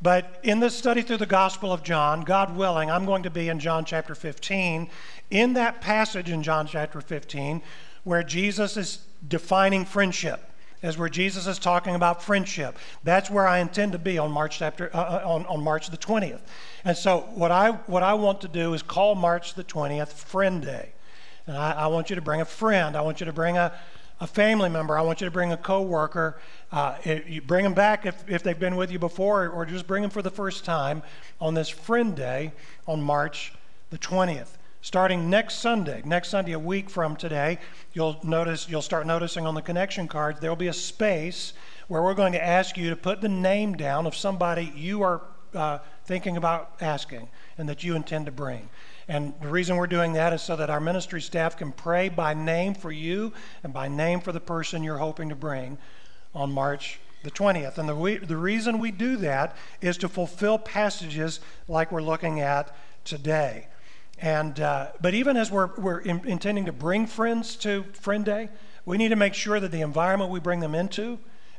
But 0.01 0.41
in 0.43 0.59
this 0.59 0.77
study 0.77 1.03
through 1.03 1.19
the 1.19 1.27
Gospel 1.27 1.73
of 1.73 1.83
John, 1.83 2.23
God 2.23 2.57
willing, 2.57 2.91
I'm 2.91 3.05
going 3.05 3.23
to 3.23 3.31
be 3.31 3.49
in 3.49 3.61
John 3.61 3.85
chapter 3.85 4.15
15. 4.15 4.89
In 5.33 5.55
that 5.55 5.81
passage 5.81 6.29
in 6.29 6.43
John 6.43 6.67
chapter 6.67 7.01
15, 7.01 7.63
where 8.05 8.23
Jesus 8.23 8.77
is 8.77 8.99
defining 9.27 9.87
friendship 9.87 10.47
is 10.83 10.99
where 10.99 11.09
Jesus 11.09 11.47
is 11.47 11.59
talking 11.59 11.95
about 11.95 12.23
friendship. 12.23 12.77
That's 13.03 13.31
where 13.31 13.49
I 13.49 13.61
intend 13.61 13.93
to 13.93 13.99
be 13.99 14.19
on 14.19 14.31
March 14.31 14.59
chapter 14.59 14.91
uh, 14.93 14.99
uh, 14.99 15.23
on, 15.25 15.47
on 15.47 15.65
March 15.65 15.89
the 15.89 15.97
20th. 15.97 16.43
And 16.85 16.95
so 16.95 17.21
what 17.35 17.51
I 17.51 17.71
what 17.71 18.03
I 18.03 18.13
want 18.13 18.43
to 18.43 18.49
do 18.49 18.75
is 18.75 18.83
call 18.83 19.15
March 19.15 19.55
the 19.55 19.65
20th 19.65 20.09
Friend 20.09 20.61
Day. 20.61 20.93
And 21.47 21.57
I, 21.57 21.73
I 21.73 21.87
want 21.87 22.11
you 22.11 22.17
to 22.17 22.23
bring 22.23 22.43
a 22.43 22.45
friend. 22.45 22.95
I 22.95 23.01
want 23.01 23.21
you 23.21 23.25
to 23.25 23.33
bring 23.33 23.57
a, 23.57 23.73
a 24.21 24.27
family 24.27 24.69
member. 24.69 24.99
I 24.99 25.01
want 25.01 25.23
you 25.23 25.25
to 25.25 25.31
bring 25.31 25.53
a 25.53 25.57
coworker. 25.57 26.41
Uh, 26.71 26.97
you 27.27 27.41
bring 27.41 27.65
them 27.65 27.73
back 27.73 28.05
if, 28.05 28.23
if 28.29 28.43
they've 28.43 28.61
been 28.61 28.77
with 28.77 28.91
you 28.91 28.99
before, 28.99 29.49
or 29.49 29.65
just 29.65 29.87
bring 29.87 30.03
them 30.03 30.11
for 30.11 30.21
the 30.21 30.31
first 30.31 30.67
time 30.67 31.03
on 31.41 31.55
this 31.55 31.71
Friend 31.71 32.15
Day 32.15 32.53
on 32.87 33.01
March 33.01 33.55
the 33.89 33.97
20th 33.97 34.59
starting 34.83 35.31
next 35.31 35.61
Sunday, 35.61 36.03
next 36.05 36.29
Sunday, 36.29 36.53
a 36.53 36.59
week 36.59 36.91
from 36.91 37.17
today, 37.17 37.59
you'll 37.93 38.19
notice, 38.25 38.69
you'll 38.69 38.83
start 38.83 39.07
noticing 39.07 39.47
on 39.47 39.55
the 39.55 39.63
connection 39.63 40.09
cards, 40.09 40.41
there'll 40.41 40.57
be 40.57 40.67
a 40.67 40.73
space 40.73 41.55
where 41.87 42.03
we're 42.03 42.15
going 42.15 42.33
to 42.33 42.45
ask 42.45 42.77
you 42.77 42.91
to 42.91 42.97
put 42.97 43.21
the 43.21 43.29
name 43.29 43.75
down 43.75 44.07
of 44.07 44.17
somebody 44.17 44.73
you 44.77 45.03
are 45.03 45.23
uh, 45.55 45.79
thinking 46.05 46.37
about 46.37 46.73
asking 46.81 47.29
and 47.59 47.69
that 47.69 47.85
you 47.85 47.95
intend 47.95 48.27
to 48.27 48.33
bring. 48.33 48.69
And 49.07 49.35
the 49.41 49.49
reason 49.49 49.77
we're 49.77 49.87
doing 49.87 50.15
that 50.15 50.33
is 50.33 50.43
so 50.43 50.57
that 50.57 50.69
our 50.69 50.81
ministry 50.81 51.21
staff 51.21 51.57
can 51.57 51.71
pray 51.71 52.09
by 52.09 52.35
name 52.35 52.75
for 52.75 52.91
you 52.91 53.33
and 53.63 53.73
by 53.73 53.87
name 53.87 54.21
for 54.21 54.33
the 54.33 54.41
person 54.41 54.83
you're 54.83 54.99
hoping 54.99 55.29
to 55.29 55.37
bring 55.37 55.79
on 56.35 56.51
March 56.51 56.99
the 57.23 57.31
20th. 57.31 57.79
And 57.79 57.89
the, 57.89 57.95
we, 57.95 58.17
the 58.17 58.37
reason 58.37 58.81
we 58.81 58.91
do 58.91 59.17
that 59.19 59.57
is 59.81 59.97
to 59.99 60.09
fulfill 60.09 60.59
passages 60.59 61.39
like 61.69 61.93
we're 61.93 62.03
looking 62.03 62.41
at 62.41 62.75
today. 63.05 63.69
And, 64.23 64.61
uh, 64.61 64.93
but 65.01 65.15
even 65.15 65.37
as 65.37 65.51
we're, 65.51 65.75
we're 65.77 65.99
in, 65.99 66.27
intending 66.27 66.67
to 66.67 66.73
bring 66.73 67.09
friends 67.09 67.57
to 67.57 67.83
Friend 67.93 68.25
Day, 68.25 68.51
we 68.87 68.97
need 68.97 69.09
to 69.09 69.17
make 69.17 69.35
sure 69.35 69.59
that 69.59 69.73
the 69.73 69.81
environment 69.81 70.31
we 70.31 70.39
bring 70.39 70.61
them 70.61 70.77
into 70.77 71.19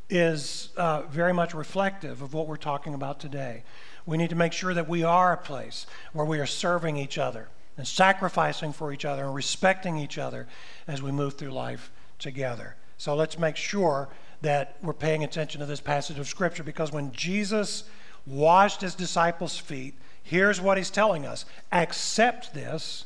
is 0.09 0.69
uh, 0.77 1.01
very 1.03 1.33
much 1.33 1.53
reflective 1.53 2.21
of 2.21 2.33
what 2.33 2.47
we're 2.47 2.55
talking 2.55 2.93
about 2.93 3.19
today. 3.19 3.63
We 4.05 4.17
need 4.17 4.29
to 4.29 4.37
make 4.37 4.53
sure 4.53 4.73
that 4.73 4.87
we 4.87 5.03
are 5.03 5.33
a 5.33 5.37
place 5.37 5.85
where 6.13 6.25
we 6.25 6.39
are 6.39 6.45
serving 6.45 6.95
each 6.95 7.17
other 7.17 7.49
and 7.77 7.85
sacrificing 7.85 8.71
for 8.71 8.93
each 8.93 9.03
other 9.03 9.25
and 9.25 9.35
respecting 9.35 9.97
each 9.97 10.17
other 10.17 10.47
as 10.87 11.01
we 11.01 11.11
move 11.11 11.33
through 11.33 11.51
life 11.51 11.91
together. 12.17 12.77
So 12.97 13.13
let's 13.13 13.37
make 13.37 13.57
sure 13.57 14.07
that 14.41 14.77
we're 14.81 14.93
paying 14.93 15.25
attention 15.25 15.59
to 15.59 15.65
this 15.65 15.81
passage 15.81 16.17
of 16.17 16.27
Scripture 16.27 16.63
because 16.63 16.93
when 16.93 17.11
Jesus 17.11 17.83
washed 18.25 18.81
his 18.81 18.95
disciples' 18.95 19.57
feet, 19.57 19.95
Here's 20.23 20.61
what 20.61 20.77
he's 20.77 20.89
telling 20.89 21.25
us 21.25 21.45
accept 21.71 22.53
this 22.53 23.05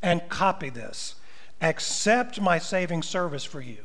and 0.00 0.28
copy 0.28 0.70
this. 0.70 1.16
Accept 1.60 2.40
my 2.40 2.58
saving 2.58 3.02
service 3.02 3.44
for 3.44 3.60
you. 3.60 3.78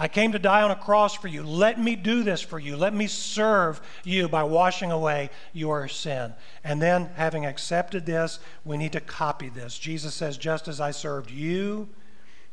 I 0.00 0.06
came 0.06 0.30
to 0.30 0.38
die 0.38 0.62
on 0.62 0.70
a 0.70 0.76
cross 0.76 1.14
for 1.14 1.26
you. 1.26 1.42
Let 1.42 1.80
me 1.80 1.96
do 1.96 2.22
this 2.22 2.40
for 2.40 2.60
you. 2.60 2.76
Let 2.76 2.94
me 2.94 3.08
serve 3.08 3.80
you 4.04 4.28
by 4.28 4.44
washing 4.44 4.92
away 4.92 5.30
your 5.52 5.88
sin. 5.88 6.34
And 6.62 6.80
then, 6.80 7.10
having 7.16 7.44
accepted 7.44 8.06
this, 8.06 8.38
we 8.64 8.76
need 8.76 8.92
to 8.92 9.00
copy 9.00 9.48
this. 9.48 9.76
Jesus 9.76 10.14
says, 10.14 10.36
Just 10.36 10.68
as 10.68 10.80
I 10.80 10.92
served 10.92 11.32
you, 11.32 11.88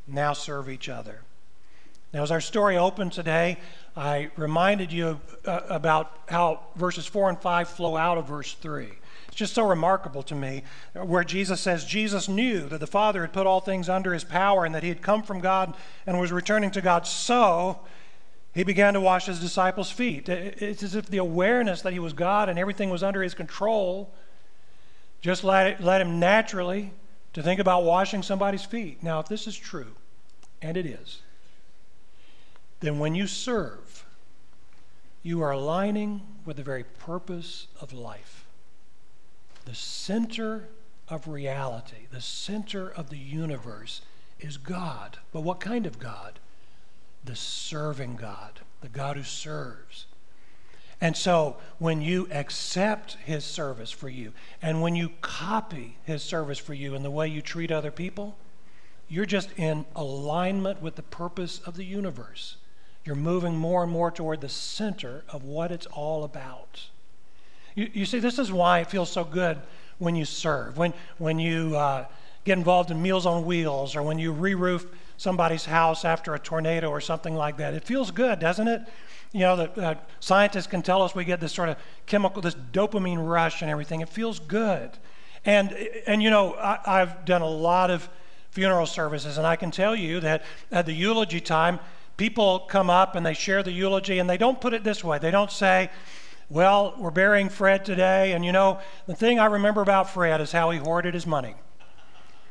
now 0.07 0.33
serve 0.33 0.69
each 0.69 0.89
other. 0.89 1.21
Now, 2.13 2.23
as 2.23 2.31
our 2.31 2.41
story 2.41 2.77
opened 2.77 3.11
today, 3.11 3.57
I 3.95 4.31
reminded 4.38 4.91
you 4.91 5.19
uh, 5.45 5.61
about 5.69 6.17
how 6.27 6.61
verses 6.75 7.05
4 7.05 7.29
and 7.29 7.39
5 7.39 7.69
flow 7.69 7.95
out 7.95 8.17
of 8.17 8.27
verse 8.27 8.53
3. 8.53 8.88
It's 9.36 9.39
just 9.39 9.56
so 9.56 9.67
remarkable 9.67 10.24
to 10.24 10.34
me 10.34 10.63
where 10.93 11.26
Jesus 11.26 11.60
says 11.60 11.84
Jesus 11.84 12.30
knew 12.30 12.69
that 12.69 12.80
the 12.80 12.88
Father 12.88 13.19
had 13.19 13.34
put 13.34 13.45
all 13.45 13.60
things 13.60 13.89
under 13.89 14.13
his 14.13 14.24
power 14.24 14.63
and 14.63 14.74
that 14.74 14.82
he 14.82 14.88
had 14.88 15.02
come 15.02 15.24
from 15.24 15.41
God 15.41 15.74
and 16.08 16.17
was 16.21 16.32
returning 16.32 16.71
to 16.71 16.80
God. 16.80 17.06
So 17.06 17.82
he 18.54 18.63
began 18.63 18.93
to 18.93 19.02
wash 19.02 19.26
his 19.26 19.41
disciples' 19.41 19.91
feet. 19.91 20.30
It's 20.30 20.84
as 20.84 20.95
if 20.95 21.08
the 21.08 21.17
awareness 21.17 21.82
that 21.82 21.91
he 21.91 22.00
was 22.00 22.13
God 22.13 22.48
and 22.48 22.58
everything 22.58 22.89
was 22.89 23.04
under 23.04 23.21
his 23.21 23.34
control 23.34 24.13
just 25.19 25.43
led, 25.43 25.67
it, 25.67 25.82
led 25.84 26.00
him 26.00 26.17
naturally 26.17 26.93
to 27.34 27.43
think 27.43 27.60
about 27.60 27.84
washing 27.84 28.24
somebody's 28.24 28.63
feet. 28.63 29.04
Now, 29.04 29.19
if 29.19 29.28
this 29.28 29.48
is 29.48 29.58
true, 29.58 29.95
and 30.62 30.78
it 30.78 30.86
is, 30.86 31.24
then 32.80 33.00
when 33.00 33.15
you 33.15 33.28
serve, 33.28 34.06
you 35.24 35.41
are 35.41 35.52
aligning 35.52 36.21
with 36.45 36.56
the 36.56 36.63
very 36.63 36.86
purpose 36.86 37.67
of 37.82 37.91
life 37.91 38.44
the 39.65 39.75
center 39.75 40.69
of 41.08 41.28
reality, 41.28 42.08
the 42.12 42.21
center 42.21 42.89
of 42.89 43.10
the 43.10 43.17
universe 43.17 44.01
is 44.39 44.58
God. 44.58 45.17
But 45.32 45.41
what 45.41 45.60
kind 45.60 45.86
of 45.86 45.99
God? 45.99 46.39
The 47.23 47.36
serving 47.36 48.15
God, 48.15 48.62
the 48.82 48.89
God 48.89 49.17
who 49.17 49.23
serves. 49.23 50.06
And 51.01 51.17
so 51.17 51.58
when 51.78 52.01
you 52.01 52.28
accept 52.32 53.17
his 53.25 53.43
service 53.43 53.91
for 53.91 54.10
you, 54.10 54.32
and 54.62 54.82
when 54.82 54.95
you 54.95 55.12
copy 55.21 55.97
his 56.04 56.23
service 56.23 56.58
for 56.58 56.73
you 56.73 56.95
in 56.95 57.04
the 57.04 57.12
way 57.12 57.28
you 57.28 57.41
treat 57.41 57.71
other 57.71 57.91
people, 57.91 58.38
you're 59.08 59.25
just 59.25 59.51
in 59.58 59.86
alignment 59.95 60.82
with 60.82 60.95
the 60.95 61.04
purpose 61.04 61.60
of 61.60 61.75
the 61.75 61.84
universe. 61.84 62.58
You're 63.04 63.15
moving 63.15 63.56
more 63.56 63.84
and 63.84 63.91
more 63.91 64.10
toward 64.10 64.41
the 64.41 64.49
center 64.49 65.23
of 65.30 65.43
what 65.43 65.71
it's 65.71 65.86
all 65.88 66.23
about. 66.23 66.88
You, 67.75 67.89
you 67.93 68.05
see, 68.05 68.19
this 68.19 68.39
is 68.39 68.51
why 68.51 68.79
it 68.79 68.89
feels 68.89 69.11
so 69.11 69.23
good 69.23 69.57
when 69.99 70.15
you 70.15 70.25
serve, 70.25 70.77
when, 70.77 70.93
when 71.17 71.39
you 71.39 71.75
uh, 71.75 72.05
get 72.43 72.57
involved 72.57 72.91
in 72.91 73.01
Meals 73.01 73.25
on 73.25 73.45
Wheels, 73.45 73.95
or 73.95 74.03
when 74.03 74.17
you 74.19 74.31
re 74.31 74.55
roof 74.55 74.88
somebody's 75.17 75.65
house 75.65 76.03
after 76.03 76.33
a 76.33 76.39
tornado 76.39 76.89
or 76.89 76.99
something 76.99 77.35
like 77.35 77.57
that. 77.57 77.73
It 77.73 77.83
feels 77.83 78.11
good, 78.11 78.39
doesn't 78.39 78.67
it? 78.67 78.81
You 79.31 79.41
know, 79.41 79.55
the 79.55 79.81
uh, 79.81 79.95
scientists 80.19 80.67
can 80.67 80.81
tell 80.81 81.01
us 81.01 81.15
we 81.15 81.25
get 81.25 81.39
this 81.39 81.53
sort 81.53 81.69
of 81.69 81.77
chemical, 82.05 82.41
this 82.41 82.55
dopamine 82.73 83.25
rush 83.25 83.61
and 83.61 83.71
everything. 83.71 84.01
It 84.01 84.09
feels 84.09 84.39
good. 84.39 84.91
And, 85.45 85.71
and 86.07 86.21
you 86.21 86.29
know, 86.29 86.53
I, 86.55 86.79
I've 86.85 87.25
done 87.25 87.41
a 87.41 87.49
lot 87.49 87.91
of 87.91 88.09
funeral 88.51 88.85
services, 88.85 89.38
and 89.38 89.45
I 89.45 89.55
can 89.55 89.71
tell 89.71 89.95
you 89.95 90.19
that 90.21 90.43
at 90.71 90.85
the 90.85 90.93
eulogy 90.93 91.41
time, 91.41 91.79
people 92.17 92.59
come 92.59 92.89
up 92.89 93.15
and 93.15 93.25
they 93.25 93.33
share 93.33 93.63
the 93.63 93.71
eulogy, 93.71 94.19
and 94.19 94.29
they 94.29 94.38
don't 94.38 94.59
put 94.59 94.73
it 94.73 94.83
this 94.83 95.03
way. 95.03 95.19
They 95.19 95.31
don't 95.31 95.51
say, 95.51 95.89
well, 96.49 96.95
we're 96.97 97.12
burying 97.12 97.49
Fred 97.49 97.86
today, 97.86 98.34
and 98.34 98.45
you 98.45 98.51
know, 98.51 98.79
the 99.08 99.15
thing 99.15 99.39
I 99.39 99.45
remember 99.45 99.81
about 99.81 100.10
Fred 100.10 100.41
is 100.41 100.51
how 100.51 100.69
he 100.69 100.77
hoarded 100.77 101.13
his 101.13 101.25
money. 101.25 101.55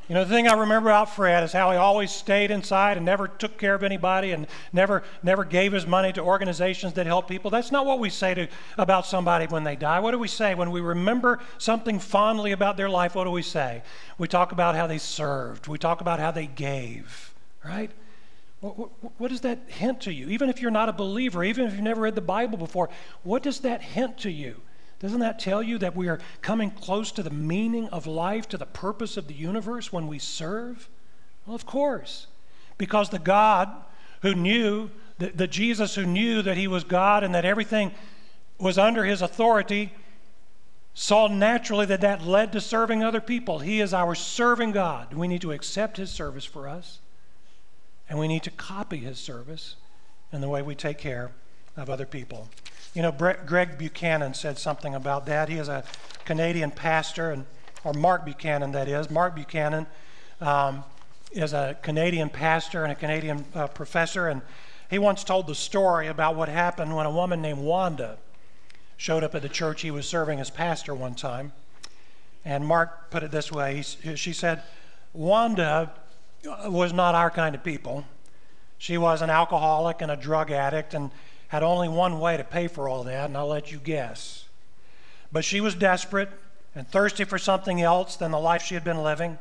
You 0.09 0.15
know, 0.15 0.25
the 0.25 0.31
thing 0.31 0.47
I 0.47 0.53
remember 0.53 0.91
about 0.91 1.15
Fred 1.15 1.45
is 1.45 1.53
how 1.53 1.71
he 1.71 1.79
always 1.79 2.11
stayed 2.11 2.51
inside 2.51 2.99
and 2.99 3.07
never 3.07 3.27
took 3.27 3.57
care 3.57 3.75
of 3.75 3.83
anybody 3.83 4.33
and 4.33 4.47
never 4.71 5.03
never 5.23 5.45
gave 5.45 5.73
his 5.73 5.87
money 5.87 6.13
to 6.13 6.21
organizations 6.21 6.93
that 6.95 7.07
help 7.07 7.27
people. 7.27 7.51
That's 7.51 7.73
not 7.73 7.87
what 7.87 7.99
we 7.99 8.11
say 8.11 8.35
to, 8.35 8.49
about 8.77 9.07
somebody 9.07 9.47
when 9.47 9.65
they 9.65 9.77
die. 9.77 10.01
What 10.01 10.11
do 10.11 10.19
we 10.19 10.29
say 10.29 10.55
when 10.55 10.71
we 10.71 10.83
remember 10.83 11.41
something 11.57 11.99
fondly 11.99 12.53
about 12.53 12.77
their 12.77 12.91
life? 12.91 13.15
What 13.15 13.25
do 13.25 13.31
we 13.31 13.41
say? 13.41 13.83
We 14.19 14.29
talk 14.29 14.53
about 14.53 14.75
how 14.75 14.87
they 14.87 14.99
served. 14.99 15.69
We 15.69 15.79
talk 15.79 16.03
about 16.03 16.21
how 16.21 16.33
they 16.33 16.49
gave, 16.49 17.33
right? 17.65 17.91
What, 18.65 18.79
what, 18.79 18.91
what 19.19 19.31
does 19.31 19.43
that 19.43 19.59
hint 19.67 20.01
to 20.03 20.13
you? 20.13 20.31
Even 20.31 20.49
if 20.49 20.63
you're 20.63 20.71
not 20.71 20.89
a 20.89 20.93
believer, 20.95 21.45
even 21.45 21.67
if 21.67 21.75
you've 21.75 21.83
never 21.83 22.01
read 22.01 22.15
the 22.15 22.23
Bible 22.23 22.57
before, 22.57 22.89
what 23.23 23.43
does 23.43 23.61
that 23.61 23.83
hint 23.83 24.17
to 24.19 24.31
you? 24.31 24.59
Doesn't 25.01 25.21
that 25.21 25.39
tell 25.39 25.63
you 25.63 25.77
that 25.79 25.95
we 25.95 26.09
are 26.09 26.19
coming 26.41 26.71
close 26.71 27.13
to 27.13 27.23
the 27.23 27.29
meaning 27.29 27.89
of 27.89 28.07
life, 28.07 28.49
to 28.49 28.57
the 28.57 28.65
purpose 28.65 29.19
of 29.19 29.29
the 29.29 29.35
universe 29.35 29.93
when 29.93 30.09
we 30.09 30.19
serve? 30.19 30.89
Well, 31.45 31.55
of 31.55 31.67
course. 31.67 32.27
Because 32.79 33.11
the 33.11 33.19
God 33.19 33.69
who 34.23 34.35
knew, 34.35 34.89
the, 35.19 35.27
the 35.27 35.47
Jesus 35.47 35.95
who 35.95 36.07
knew 36.07 36.41
that 36.41 36.57
he 36.57 36.67
was 36.67 36.85
God 36.85 37.23
and 37.23 37.35
that 37.35 37.45
everything 37.45 37.93
was 38.59 38.79
under 38.79 39.05
his 39.05 39.21
authority, 39.21 39.93
saw 40.95 41.27
naturally 41.27 41.85
that 41.85 42.01
that 42.01 42.25
led 42.25 42.51
to 42.53 42.63
serving 42.63 43.05
other 43.05 43.21
people. 43.21 43.59
He 43.59 43.83
is 43.83 43.93
our 43.93 44.15
serving 44.15 44.73
God. 44.73 45.13
We 45.13 45.29
need 45.29 45.43
to 45.43 45.53
accept 45.53 45.99
his 45.99 46.11
service 46.11 46.47
for 46.47 46.67
us, 46.67 47.01
and 48.09 48.19
we 48.19 48.29
need 48.29 48.43
to 48.43 48.51
copy 48.51 48.99
his 48.99 49.19
service 49.19 49.77
in 50.33 50.41
the 50.41 50.49
way 50.49 50.63
we 50.63 50.75
take 50.75 50.99
care 50.99 51.31
of 51.77 51.89
other 51.89 52.07
people. 52.07 52.49
You 52.95 53.03
know, 53.03 53.13
Greg 53.13 53.79
Buchanan 53.79 54.35
said 54.35 54.59
something 54.59 54.95
about 54.95 55.27
that. 55.27 55.49
He 55.49 55.59
is 55.59 55.69
a 55.69 55.85
Canadian 56.25 56.71
pastor, 56.71 57.33
and 57.33 57.45
or 57.83 57.93
Mark 57.93 58.25
Buchanan, 58.25 58.73
that 58.73 58.89
is. 58.89 59.11
Mark 59.11 59.35
Buchanan 59.35 59.87
um, 60.41 60.85
is 61.33 61.53
a 61.53 61.77
Canadian 61.83 62.31
pastor 62.31 62.83
and 62.83 62.93
a 62.93 62.95
Canadian 62.95 63.45
uh, 63.55 63.67
professor, 63.69 64.29
and 64.29 64.43
he 64.89 64.99
once 64.99 65.25
told 65.25 65.47
the 65.47 65.55
story 65.55 66.07
about 66.07 66.37
what 66.37 66.49
happened 66.49 66.95
when 66.95 67.07
a 67.07 67.11
woman 67.11 67.43
named 67.43 67.59
Wanda 67.59 68.17
showed 68.97 69.25
up 69.25 69.35
at 69.35 69.43
the 69.43 69.49
church 69.49 69.83
he 69.83 69.91
was 69.91 70.09
serving 70.09 70.41
as 70.41 70.51
pastor 70.51 70.95
one 70.95 71.15
time. 71.15 71.53
And 72.45 72.67
Mark 72.67 73.11
put 73.11 73.23
it 73.23 73.31
this 73.31 73.51
way 73.51 73.83
he, 74.03 74.17
she 74.17 74.33
said, 74.33 74.63
Wanda 75.13 75.93
was 76.67 76.93
not 76.93 77.15
our 77.15 77.31
kind 77.31 77.55
of 77.55 77.65
people. 77.65 78.05
She 78.79 78.99
was 78.99 79.23
an 79.23 79.31
alcoholic 79.31 80.03
and 80.03 80.11
a 80.11 80.17
drug 80.17 80.51
addict, 80.51 80.95
and 80.95 81.11
had 81.49 81.63
only 81.63 81.89
one 81.89 82.21
way 82.21 82.37
to 82.37 82.45
pay 82.45 82.69
for 82.69 82.89
all 82.89 83.05
that, 83.05 83.27
and 83.27 83.37
I'll 83.37 83.47
let 83.47 83.71
you 83.71 83.79
guess. 83.79 84.47
But 85.31 85.45
she 85.45 85.61
was 85.61 85.75
desperate 85.75 86.31
and 86.75 86.89
thirsty 86.89 87.25
for 87.25 87.39
something 87.39 87.81
else 87.81 88.17
than 88.17 88.31
the 88.31 88.39
life 88.39 88.63
she 88.63 88.75
had 88.75 88.85
been 88.85 89.03
living. 89.03 89.39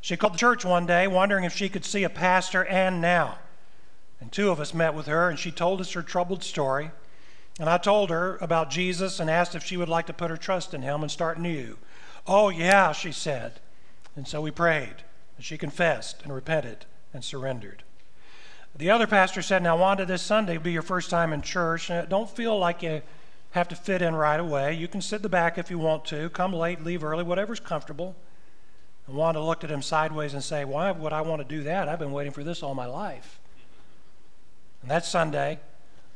She 0.00 0.16
called 0.16 0.34
the 0.34 0.38
church 0.38 0.64
one 0.64 0.86
day, 0.86 1.08
wondering 1.08 1.44
if 1.44 1.54
she 1.54 1.68
could 1.68 1.84
see 1.84 2.04
a 2.04 2.10
pastor 2.10 2.64
and 2.64 3.00
now. 3.00 3.38
And 4.20 4.30
two 4.30 4.50
of 4.50 4.60
us 4.60 4.72
met 4.72 4.94
with 4.94 5.06
her, 5.06 5.28
and 5.28 5.38
she 5.38 5.50
told 5.50 5.80
us 5.80 5.92
her 5.92 6.02
troubled 6.02 6.44
story. 6.44 6.90
And 7.58 7.68
I 7.68 7.78
told 7.78 8.10
her 8.10 8.36
about 8.40 8.70
Jesus 8.70 9.18
and 9.18 9.30
asked 9.30 9.54
if 9.54 9.64
she 9.64 9.76
would 9.76 9.88
like 9.88 10.06
to 10.06 10.12
put 10.12 10.30
her 10.30 10.36
trust 10.36 10.74
in 10.74 10.82
him 10.82 11.02
and 11.02 11.10
start 11.10 11.40
new. 11.40 11.78
Oh, 12.26 12.48
yeah, 12.48 12.92
she 12.92 13.12
said. 13.12 13.60
And 14.14 14.28
so 14.28 14.40
we 14.40 14.50
prayed, 14.50 14.94
she 15.44 15.58
confessed 15.58 16.22
and 16.22 16.34
repented 16.34 16.86
and 17.12 17.24
surrendered. 17.24 17.82
The 18.74 18.90
other 18.90 19.06
pastor 19.06 19.42
said, 19.42 19.62
Now, 19.62 19.76
Wanda, 19.76 20.04
this 20.04 20.22
Sunday 20.22 20.56
will 20.56 20.64
be 20.64 20.72
your 20.72 20.82
first 20.82 21.08
time 21.08 21.32
in 21.32 21.42
church. 21.42 21.90
Don't 22.08 22.28
feel 22.28 22.58
like 22.58 22.82
you 22.82 23.02
have 23.52 23.68
to 23.68 23.76
fit 23.76 24.02
in 24.02 24.14
right 24.14 24.38
away. 24.38 24.74
You 24.74 24.86
can 24.86 25.00
sit 25.00 25.16
in 25.16 25.22
the 25.22 25.28
back 25.28 25.56
if 25.56 25.70
you 25.70 25.78
want 25.78 26.04
to. 26.06 26.28
Come 26.30 26.52
late, 26.52 26.84
leave 26.84 27.02
early, 27.02 27.24
whatever's 27.24 27.60
comfortable. 27.60 28.14
And 29.06 29.16
Wanda 29.16 29.40
looked 29.40 29.64
at 29.64 29.70
him 29.70 29.82
sideways 29.82 30.34
and 30.34 30.44
said, 30.44 30.68
Why 30.68 30.90
would 30.90 31.12
I 31.12 31.22
want 31.22 31.40
to 31.40 31.48
do 31.48 31.62
that? 31.62 31.88
I've 31.88 31.98
been 31.98 32.12
waiting 32.12 32.32
for 32.32 32.44
this 32.44 32.62
all 32.62 32.74
my 32.74 32.86
life. 32.86 33.40
And 34.82 34.90
that 34.90 35.06
Sunday, 35.06 35.58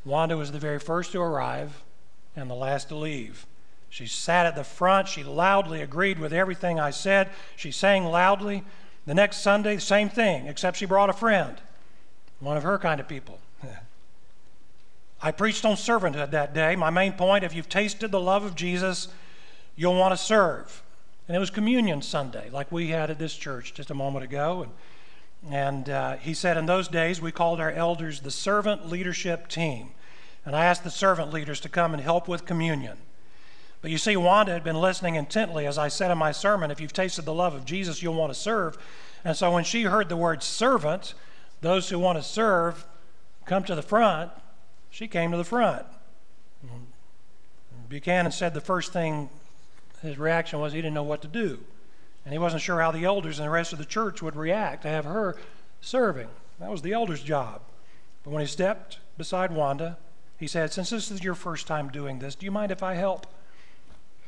Wanda 0.04 0.36
was 0.36 0.52
the 0.52 0.58
very 0.58 0.78
first 0.78 1.12
to 1.12 1.20
arrive 1.20 1.82
and 2.36 2.50
the 2.50 2.54
last 2.54 2.88
to 2.88 2.94
leave. 2.94 3.46
She 3.88 4.06
sat 4.06 4.46
at 4.46 4.54
the 4.54 4.64
front. 4.64 5.08
She 5.08 5.24
loudly 5.24 5.82
agreed 5.82 6.18
with 6.18 6.32
everything 6.32 6.78
I 6.78 6.90
said. 6.90 7.30
She 7.56 7.72
sang 7.72 8.04
loudly. 8.04 8.64
The 9.06 9.14
next 9.14 9.38
Sunday, 9.38 9.78
same 9.78 10.08
thing, 10.08 10.46
except 10.46 10.76
she 10.76 10.86
brought 10.86 11.10
a 11.10 11.14
friend 11.14 11.56
one 12.40 12.56
of 12.56 12.62
her 12.62 12.78
kind 12.78 13.00
of 13.00 13.06
people. 13.06 13.38
I 15.22 15.30
preached 15.30 15.64
on 15.64 15.76
servanthood 15.76 16.30
that 16.30 16.54
day. 16.54 16.74
My 16.74 16.90
main 16.90 17.12
point 17.12 17.44
if 17.44 17.54
you've 17.54 17.68
tasted 17.68 18.10
the 18.10 18.20
love 18.20 18.44
of 18.44 18.54
Jesus, 18.54 19.08
you'll 19.76 19.96
want 19.96 20.12
to 20.12 20.16
serve. 20.16 20.82
And 21.28 21.36
it 21.36 21.40
was 21.40 21.50
Communion 21.50 22.02
Sunday, 22.02 22.50
like 22.50 22.72
we 22.72 22.88
had 22.88 23.10
at 23.10 23.18
this 23.18 23.36
church 23.36 23.74
just 23.74 23.90
a 23.90 23.94
moment 23.94 24.24
ago. 24.24 24.66
And, 25.42 25.54
and 25.54 25.88
uh, 25.90 26.16
he 26.16 26.34
said, 26.34 26.56
In 26.56 26.66
those 26.66 26.88
days, 26.88 27.20
we 27.20 27.30
called 27.30 27.60
our 27.60 27.70
elders 27.70 28.20
the 28.20 28.30
servant 28.30 28.88
leadership 28.88 29.46
team. 29.46 29.90
And 30.44 30.56
I 30.56 30.64
asked 30.64 30.82
the 30.82 30.90
servant 30.90 31.32
leaders 31.32 31.60
to 31.60 31.68
come 31.68 31.92
and 31.92 32.02
help 32.02 32.26
with 32.26 32.46
communion. 32.46 32.96
But 33.82 33.90
you 33.90 33.98
see, 33.98 34.16
Wanda 34.16 34.52
had 34.52 34.64
been 34.64 34.80
listening 34.80 35.14
intently 35.14 35.66
as 35.66 35.78
I 35.78 35.88
said 35.88 36.10
in 36.10 36.18
my 36.18 36.32
sermon 36.32 36.70
if 36.70 36.80
you've 36.80 36.92
tasted 36.92 37.24
the 37.24 37.34
love 37.34 37.54
of 37.54 37.64
Jesus, 37.64 38.02
you'll 38.02 38.14
want 38.14 38.32
to 38.32 38.38
serve. 38.38 38.76
And 39.24 39.36
so 39.36 39.50
when 39.50 39.64
she 39.64 39.84
heard 39.84 40.08
the 40.08 40.16
word 40.16 40.42
servant, 40.42 41.14
those 41.60 41.88
who 41.88 41.98
want 41.98 42.18
to 42.18 42.22
serve 42.22 42.86
come 43.44 43.64
to 43.64 43.74
the 43.74 43.82
front. 43.82 44.30
She 44.90 45.08
came 45.08 45.30
to 45.30 45.36
the 45.36 45.44
front. 45.44 45.86
Buchanan 47.88 48.32
said 48.32 48.54
the 48.54 48.60
first 48.60 48.92
thing 48.92 49.28
his 50.00 50.18
reaction 50.18 50.60
was 50.60 50.72
he 50.72 50.78
didn't 50.78 50.94
know 50.94 51.02
what 51.02 51.22
to 51.22 51.28
do. 51.28 51.58
And 52.24 52.32
he 52.32 52.38
wasn't 52.38 52.62
sure 52.62 52.80
how 52.80 52.92
the 52.92 53.04
elders 53.04 53.38
and 53.38 53.46
the 53.46 53.50
rest 53.50 53.72
of 53.72 53.78
the 53.78 53.84
church 53.84 54.22
would 54.22 54.36
react 54.36 54.82
to 54.82 54.88
have 54.88 55.04
her 55.04 55.36
serving. 55.80 56.28
That 56.60 56.70
was 56.70 56.82
the 56.82 56.92
elders' 56.92 57.22
job. 57.22 57.62
But 58.22 58.30
when 58.30 58.40
he 58.40 58.46
stepped 58.46 58.98
beside 59.18 59.50
Wanda, 59.50 59.98
he 60.38 60.46
said, 60.46 60.72
Since 60.72 60.90
this 60.90 61.10
is 61.10 61.24
your 61.24 61.34
first 61.34 61.66
time 61.66 61.88
doing 61.88 62.18
this, 62.18 62.34
do 62.34 62.44
you 62.44 62.52
mind 62.52 62.70
if 62.70 62.82
I 62.82 62.94
help? 62.94 63.26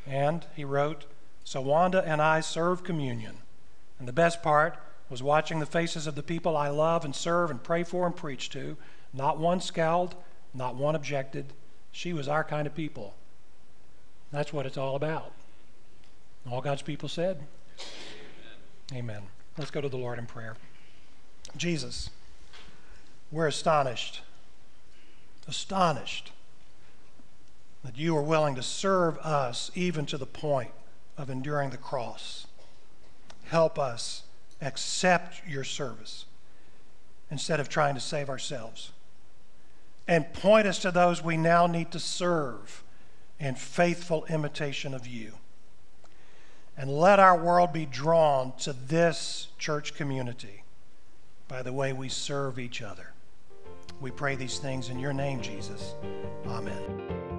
And 0.06 0.46
he 0.54 0.64
wrote, 0.64 1.06
So 1.44 1.60
Wanda 1.60 2.02
and 2.06 2.20
I 2.20 2.40
serve 2.40 2.84
communion. 2.84 3.38
And 3.98 4.08
the 4.08 4.12
best 4.12 4.42
part, 4.42 4.78
was 5.12 5.22
watching 5.22 5.58
the 5.58 5.66
faces 5.66 6.06
of 6.06 6.14
the 6.14 6.22
people 6.22 6.56
I 6.56 6.70
love 6.70 7.04
and 7.04 7.14
serve 7.14 7.50
and 7.50 7.62
pray 7.62 7.84
for 7.84 8.06
and 8.06 8.16
preach 8.16 8.48
to. 8.48 8.78
Not 9.12 9.38
one 9.38 9.60
scowled, 9.60 10.14
not 10.54 10.74
one 10.74 10.94
objected. 10.94 11.52
She 11.92 12.14
was 12.14 12.28
our 12.28 12.42
kind 12.42 12.66
of 12.66 12.74
people. 12.74 13.14
That's 14.32 14.54
what 14.54 14.64
it's 14.64 14.78
all 14.78 14.96
about. 14.96 15.32
All 16.50 16.62
God's 16.62 16.80
people 16.80 17.10
said, 17.10 17.42
Amen. 18.90 19.04
Amen. 19.04 19.22
Let's 19.58 19.70
go 19.70 19.82
to 19.82 19.88
the 19.90 19.98
Lord 19.98 20.18
in 20.18 20.24
prayer. 20.24 20.56
Jesus, 21.58 22.08
we're 23.30 23.48
astonished, 23.48 24.22
astonished 25.46 26.32
that 27.84 27.96
you 27.96 28.16
are 28.16 28.22
willing 28.22 28.54
to 28.54 28.62
serve 28.62 29.18
us 29.18 29.70
even 29.74 30.06
to 30.06 30.18
the 30.18 30.26
point 30.26 30.70
of 31.16 31.30
enduring 31.30 31.70
the 31.70 31.76
cross. 31.76 32.46
Help 33.44 33.78
us 33.78 34.22
accept 34.60 35.42
your 35.46 35.64
service 35.64 36.24
instead 37.30 37.60
of 37.60 37.68
trying 37.68 37.94
to 37.94 38.00
save 38.00 38.28
ourselves. 38.28 38.92
And 40.06 40.32
point 40.32 40.66
us 40.66 40.78
to 40.80 40.90
those 40.90 41.22
we 41.22 41.36
now 41.36 41.66
need 41.66 41.90
to 41.92 41.98
serve 41.98 42.82
in 43.38 43.54
faithful 43.54 44.24
imitation 44.26 44.94
of 44.94 45.06
you. 45.06 45.32
And 46.76 46.90
let 46.90 47.18
our 47.18 47.36
world 47.36 47.72
be 47.72 47.86
drawn 47.86 48.52
to 48.60 48.72
this 48.72 49.48
church 49.58 49.94
community 49.94 50.62
by 51.48 51.62
the 51.62 51.72
way 51.72 51.92
we 51.92 52.08
serve 52.08 52.58
each 52.58 52.80
other. 52.80 53.12
We 54.00 54.10
pray 54.10 54.36
these 54.36 54.58
things 54.58 54.88
in 54.88 54.98
your 54.98 55.12
name, 55.12 55.42
Jesus. 55.42 55.94
Amen. 56.46 57.31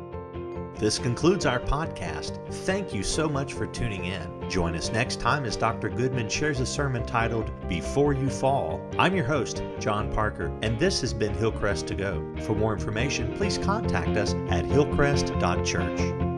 This 0.76 1.00
concludes 1.00 1.46
our 1.46 1.60
podcast. 1.60 2.40
Thank 2.66 2.94
you 2.94 3.04
so 3.04 3.30
much 3.30 3.54
for 3.54 3.68
tuning 3.68 4.06
in. 4.06 4.50
Join 4.50 4.76
us 4.76 4.92
next 4.92 5.20
time 5.20 5.46
as 5.46 5.56
Dr. 5.56 5.90
Goodman 5.90 6.28
shares 6.28 6.60
a 6.60 6.66
sermon 6.66 7.06
titled 7.06 7.52
Before 7.70 8.14
You 8.14 8.30
Fall. 8.30 8.82
I'm 8.98 9.16
your 9.16 9.26
host, 9.26 9.64
John 9.80 10.12
Parker, 10.12 10.52
and 10.62 10.78
this 10.80 11.02
has 11.02 11.14
been 11.14 11.34
Hillcrest 11.36 11.88
to 11.88 11.96
Go. 11.96 12.36
For 12.42 12.56
more 12.56 12.74
information, 12.74 13.34
please 13.38 13.58
contact 13.58 14.18
us 14.18 14.34
at 14.50 14.66
hillcrest.church. 14.66 16.33